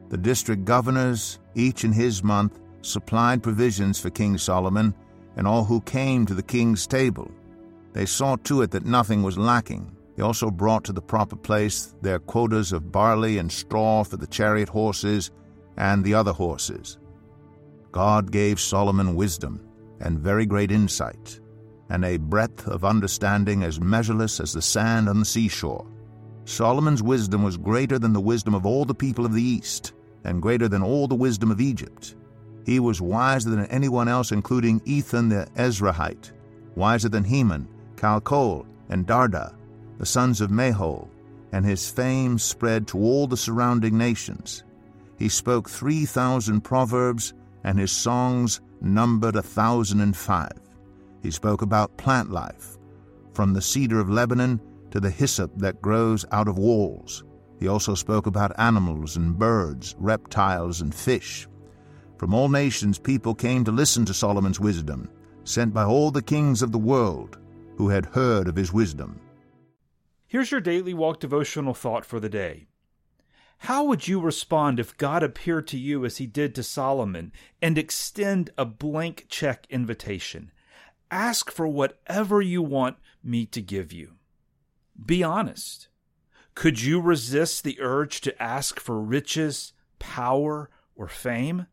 The 0.09 0.19
district 0.19 0.65
governors, 0.65 1.39
each 1.55 1.85
in 1.85 1.93
his 1.93 2.25
month, 2.25 2.59
supplied 2.83 3.41
provisions 3.41 4.01
for 4.01 4.11
King 4.11 4.37
Solomon 4.37 4.93
and 5.37 5.47
all 5.47 5.63
who 5.63 5.81
came 5.83 6.27
to 6.27 6.35
the 6.35 6.43
king's 6.43 6.89
table. 6.89 7.31
They 7.93 8.05
saw 8.05 8.35
to 8.35 8.63
it 8.63 8.73
that 8.73 8.85
nothing 8.85 9.23
was 9.23 9.39
lacking. 9.39 9.96
They 10.17 10.23
also 10.23 10.51
brought 10.51 10.85
to 10.85 10.93
the 10.93 11.03
proper 11.03 11.37
place 11.37 11.95
their 12.01 12.19
quotas 12.19 12.73
of 12.73 12.91
barley 12.91 13.39
and 13.39 13.53
straw 13.53 14.03
for 14.03 14.17
the 14.17 14.27
chariot 14.27 14.69
horses 14.69 15.31
and 15.77 16.03
the 16.03 16.15
other 16.15 16.33
horses. 16.33 16.99
God 17.93 18.33
gave 18.33 18.59
Solomon 18.59 19.15
wisdom 19.15 19.61
and 20.01 20.19
very 20.19 20.47
great 20.47 20.71
insight, 20.71 21.41
and 21.91 22.05
a 22.05 22.17
breadth 22.17 22.67
of 22.67 22.85
understanding 22.85 23.63
as 23.63 23.81
measureless 23.81 24.41
as 24.41 24.53
the 24.53 24.63
sand 24.63 25.09
on 25.09 25.21
the 25.21 25.25
seashore. 25.25 25.87
Solomon's 26.45 27.03
wisdom 27.03 27.43
was 27.43 27.57
greater 27.57 27.99
than 27.99 28.13
the 28.13 28.21
wisdom 28.21 28.55
of 28.55 28.67
all 28.67 28.85
the 28.85 28.95
people 28.95 29.25
of 29.27 29.33
the 29.33 29.43
East, 29.43 29.93
and 30.25 30.43
greater 30.43 30.69
than 30.69 30.83
all 30.83 31.07
the 31.07 31.15
wisdom 31.15 31.51
of 31.51 31.61
Egypt. 31.61 32.17
He 32.65 32.81
was 32.81 33.01
wiser 33.01 33.51
than 33.51 33.67
anyone 33.67 34.09
else, 34.09 34.33
including 34.33 34.83
Ethan 34.85 35.29
the 35.29 35.47
Ezrahite, 35.57 36.33
wiser 36.75 37.09
than 37.09 37.25
Heman, 37.25 37.69
Calcol, 37.97 38.67
and 38.89 39.07
Darda, 39.07 39.55
the 39.99 40.07
sons 40.07 40.41
of 40.41 40.51
Mahol, 40.51 41.09
and 41.53 41.65
his 41.65 41.91
fame 41.91 42.39
spread 42.39 42.87
to 42.89 42.99
all 42.99 43.27
the 43.27 43.37
surrounding 43.37 43.97
nations. 43.97 44.65
He 45.19 45.29
spoke 45.29 45.69
three 45.69 46.05
thousand 46.05 46.63
proverbs, 46.63 47.33
and 47.65 47.79
his 47.79 47.93
songs 47.93 48.61
numbered 48.81 49.37
a 49.37 49.43
thousand 49.43 50.01
and 50.01 50.17
five. 50.17 50.61
He 51.23 51.31
spoke 51.31 51.63
about 51.63 51.97
plant 51.97 52.31
life, 52.31 52.77
from 53.33 53.53
the 53.53 53.63
cedar 53.63 54.01
of 54.01 54.11
Lebanon 54.11 54.61
to 54.91 55.01
the 55.01 55.11
hyssop 55.11 55.51
that 55.57 55.83
grows 55.83 56.25
out 56.33 56.49
of 56.49 56.59
walls. 56.59 57.25
He 57.59 57.69
also 57.69 57.95
spoke 57.95 58.27
about 58.27 58.59
animals 58.59 59.17
and 59.17 59.39
birds, 59.39 59.95
reptiles 59.99 60.83
and 60.83 60.95
fish. 60.95 61.49
From 62.19 62.35
all 62.35 62.49
nations 62.49 62.99
people 62.99 63.35
came 63.35 63.65
to 63.65 63.73
listen 63.73 64.05
to 64.07 64.15
Solomon's 64.15 64.61
wisdom, 64.61 65.09
sent 65.45 65.73
by 65.73 65.85
all 65.85 66.11
the 66.11 66.23
kings 66.23 66.63
of 66.63 66.73
the 66.73 66.79
world 66.79 67.39
who 67.77 67.89
had 67.89 68.07
heard 68.07 68.49
of 68.49 68.57
his 68.57 68.73
wisdom. 68.73 69.21
Here's 70.29 70.51
your 70.51 70.61
daily 70.61 70.93
walk 70.93 71.21
devotional 71.21 71.75
thought 71.75 72.05
for 72.05 72.19
the 72.19 72.29
day. 72.29 72.67
How 73.59 73.85
would 73.85 74.07
you 74.07 74.21
respond 74.21 74.79
if 74.79 74.97
God 74.97 75.23
appeared 75.23 75.67
to 75.69 75.79
you 75.79 76.05
as 76.05 76.19
he 76.19 76.27
did 76.27 76.55
to 76.55 76.63
Solomon 76.63 77.33
and 77.63 77.79
extend 77.79 78.51
a 78.59 78.65
blank 78.65 79.27
check 79.29 79.67
invitation? 79.71 80.51
Ask 81.11 81.51
for 81.51 81.67
whatever 81.67 82.43
you 82.43 82.61
want 82.61 82.97
me 83.23 83.47
to 83.47 83.63
give 83.63 83.93
you. 83.93 84.15
Be 85.05 85.23
honest. 85.23 85.89
Could 86.55 86.83
you 86.83 87.01
resist 87.01 87.65
the 87.65 87.79
urge 87.81 88.21
to 88.23 88.43
ask 88.43 88.81
for 88.81 89.01
riches, 89.01 89.75
power, 89.99 90.71
or 90.95 91.07
fame? 91.07 91.67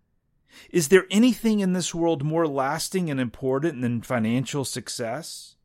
Is 0.69 0.89
there 0.89 1.05
anything 1.09 1.61
in 1.61 1.73
this 1.73 1.95
world 1.95 2.23
more 2.23 2.47
lasting 2.47 3.09
and 3.09 3.19
important 3.19 3.81
than 3.81 4.01
financial 4.01 4.65
success? 4.65 5.55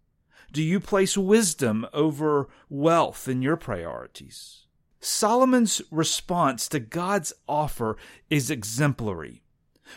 Do 0.51 0.63
you 0.63 0.81
place 0.81 1.17
wisdom 1.17 1.87
over 1.93 2.49
wealth 2.71 3.29
in 3.29 3.43
your 3.43 3.57
priorities? 3.57 4.65
Solomon's 5.01 5.83
response 5.91 6.69
to 6.69 6.81
God's 6.81 7.33
offer 7.47 7.97
is 8.31 8.51
exemplary. 8.51 9.43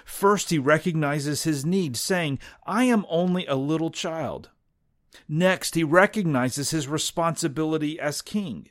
First, 0.05 0.49
he 0.49 0.59
recognizes 0.59 1.43
his 1.43 1.65
need, 1.65 1.97
saying, 1.97 2.39
I 2.65 2.83
am 2.85 3.05
only 3.09 3.45
a 3.45 3.55
little 3.55 3.91
child. 3.91 4.49
Next, 5.27 5.75
he 5.75 5.83
recognizes 5.83 6.71
his 6.71 6.87
responsibility 6.87 7.99
as 7.99 8.21
king. 8.21 8.69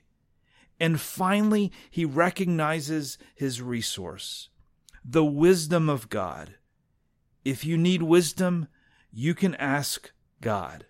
And 0.79 1.01
finally, 1.01 1.73
he 1.90 2.05
recognizes 2.05 3.19
his 3.35 3.61
resource, 3.61 4.49
the 5.05 5.25
wisdom 5.25 5.88
of 5.88 6.09
God. 6.09 6.55
If 7.45 7.64
you 7.64 7.77
need 7.77 8.03
wisdom, 8.03 8.69
you 9.11 9.35
can 9.35 9.55
ask 9.57 10.12
God. 10.40 10.87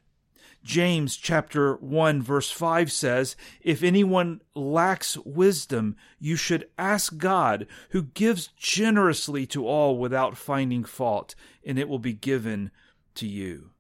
James 0.63 1.17
chapter 1.17 1.77
1 1.77 2.23
verse 2.23 2.51
5 2.51 2.93
says, 2.93 3.35
If 3.63 3.83
anyone 3.83 4.43
lacks 4.55 5.17
wisdom, 5.19 5.97
you 6.19 6.37
should 6.37 6.69
ask 6.79 7.17
God, 7.17 7.67
who 7.91 8.03
gives 8.03 8.49
generously 8.49 9.47
to 9.47 9.67
all 9.67 9.99
without 9.99 10.37
finding 10.37 10.85
fault, 10.85 11.35
and 11.65 11.79
it 11.79 11.89
will 11.89 11.99
be 11.99 12.13
given 12.13 12.71
to 13.15 13.27
you. 13.27 13.71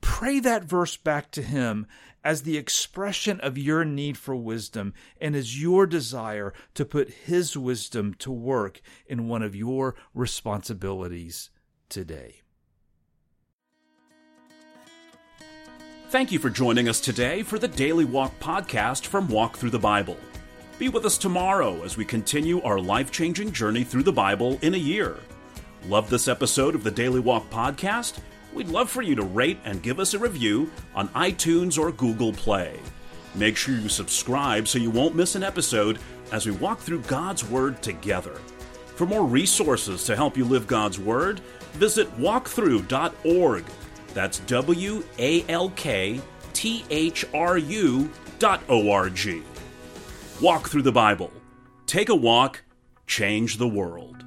Pray 0.00 0.40
that 0.40 0.64
verse 0.64 0.96
back 0.96 1.30
to 1.32 1.42
Him 1.42 1.86
as 2.24 2.42
the 2.42 2.56
expression 2.56 3.40
of 3.40 3.56
your 3.56 3.84
need 3.84 4.18
for 4.18 4.34
wisdom 4.34 4.94
and 5.20 5.34
as 5.36 5.60
your 5.60 5.86
desire 5.86 6.52
to 6.74 6.84
put 6.84 7.10
His 7.10 7.56
wisdom 7.56 8.14
to 8.14 8.30
work 8.30 8.80
in 9.06 9.28
one 9.28 9.42
of 9.42 9.56
your 9.56 9.94
responsibilities 10.14 11.50
today. 11.88 12.41
Thank 16.12 16.30
you 16.30 16.38
for 16.38 16.50
joining 16.50 16.90
us 16.90 17.00
today 17.00 17.42
for 17.42 17.58
the 17.58 17.66
Daily 17.66 18.04
Walk 18.04 18.38
podcast 18.38 19.06
from 19.06 19.28
Walk 19.28 19.56
Through 19.56 19.70
the 19.70 19.78
Bible. 19.78 20.18
Be 20.78 20.90
with 20.90 21.06
us 21.06 21.16
tomorrow 21.16 21.82
as 21.84 21.96
we 21.96 22.04
continue 22.04 22.60
our 22.60 22.78
life 22.78 23.10
changing 23.10 23.50
journey 23.50 23.82
through 23.82 24.02
the 24.02 24.12
Bible 24.12 24.58
in 24.60 24.74
a 24.74 24.76
year. 24.76 25.16
Love 25.86 26.10
this 26.10 26.28
episode 26.28 26.74
of 26.74 26.84
the 26.84 26.90
Daily 26.90 27.18
Walk 27.18 27.48
podcast? 27.48 28.18
We'd 28.52 28.68
love 28.68 28.90
for 28.90 29.00
you 29.00 29.14
to 29.14 29.22
rate 29.22 29.58
and 29.64 29.82
give 29.82 29.98
us 29.98 30.12
a 30.12 30.18
review 30.18 30.70
on 30.94 31.08
iTunes 31.08 31.78
or 31.78 31.90
Google 31.92 32.34
Play. 32.34 32.78
Make 33.34 33.56
sure 33.56 33.74
you 33.74 33.88
subscribe 33.88 34.68
so 34.68 34.78
you 34.78 34.90
won't 34.90 35.16
miss 35.16 35.34
an 35.34 35.42
episode 35.42 35.98
as 36.30 36.44
we 36.44 36.52
walk 36.52 36.80
through 36.80 37.00
God's 37.04 37.42
Word 37.42 37.82
together. 37.82 38.34
For 38.96 39.06
more 39.06 39.24
resources 39.24 40.04
to 40.04 40.14
help 40.14 40.36
you 40.36 40.44
live 40.44 40.66
God's 40.66 40.98
Word, 40.98 41.40
visit 41.72 42.06
walkthru.org 42.18 43.64
that's 44.14 44.40
W 44.40 45.04
A 45.18 45.44
L 45.48 45.70
K 45.70 46.20
T 46.52 46.84
H 46.90 47.24
R 47.34 47.58
U 47.58 48.10
dot 48.38 48.62
O 48.68 48.90
R 48.90 49.10
G. 49.10 49.42
Walk 50.40 50.68
through 50.68 50.82
the 50.82 50.92
Bible. 50.92 51.30
Take 51.86 52.08
a 52.08 52.14
walk, 52.14 52.62
change 53.06 53.58
the 53.58 53.68
world. 53.68 54.21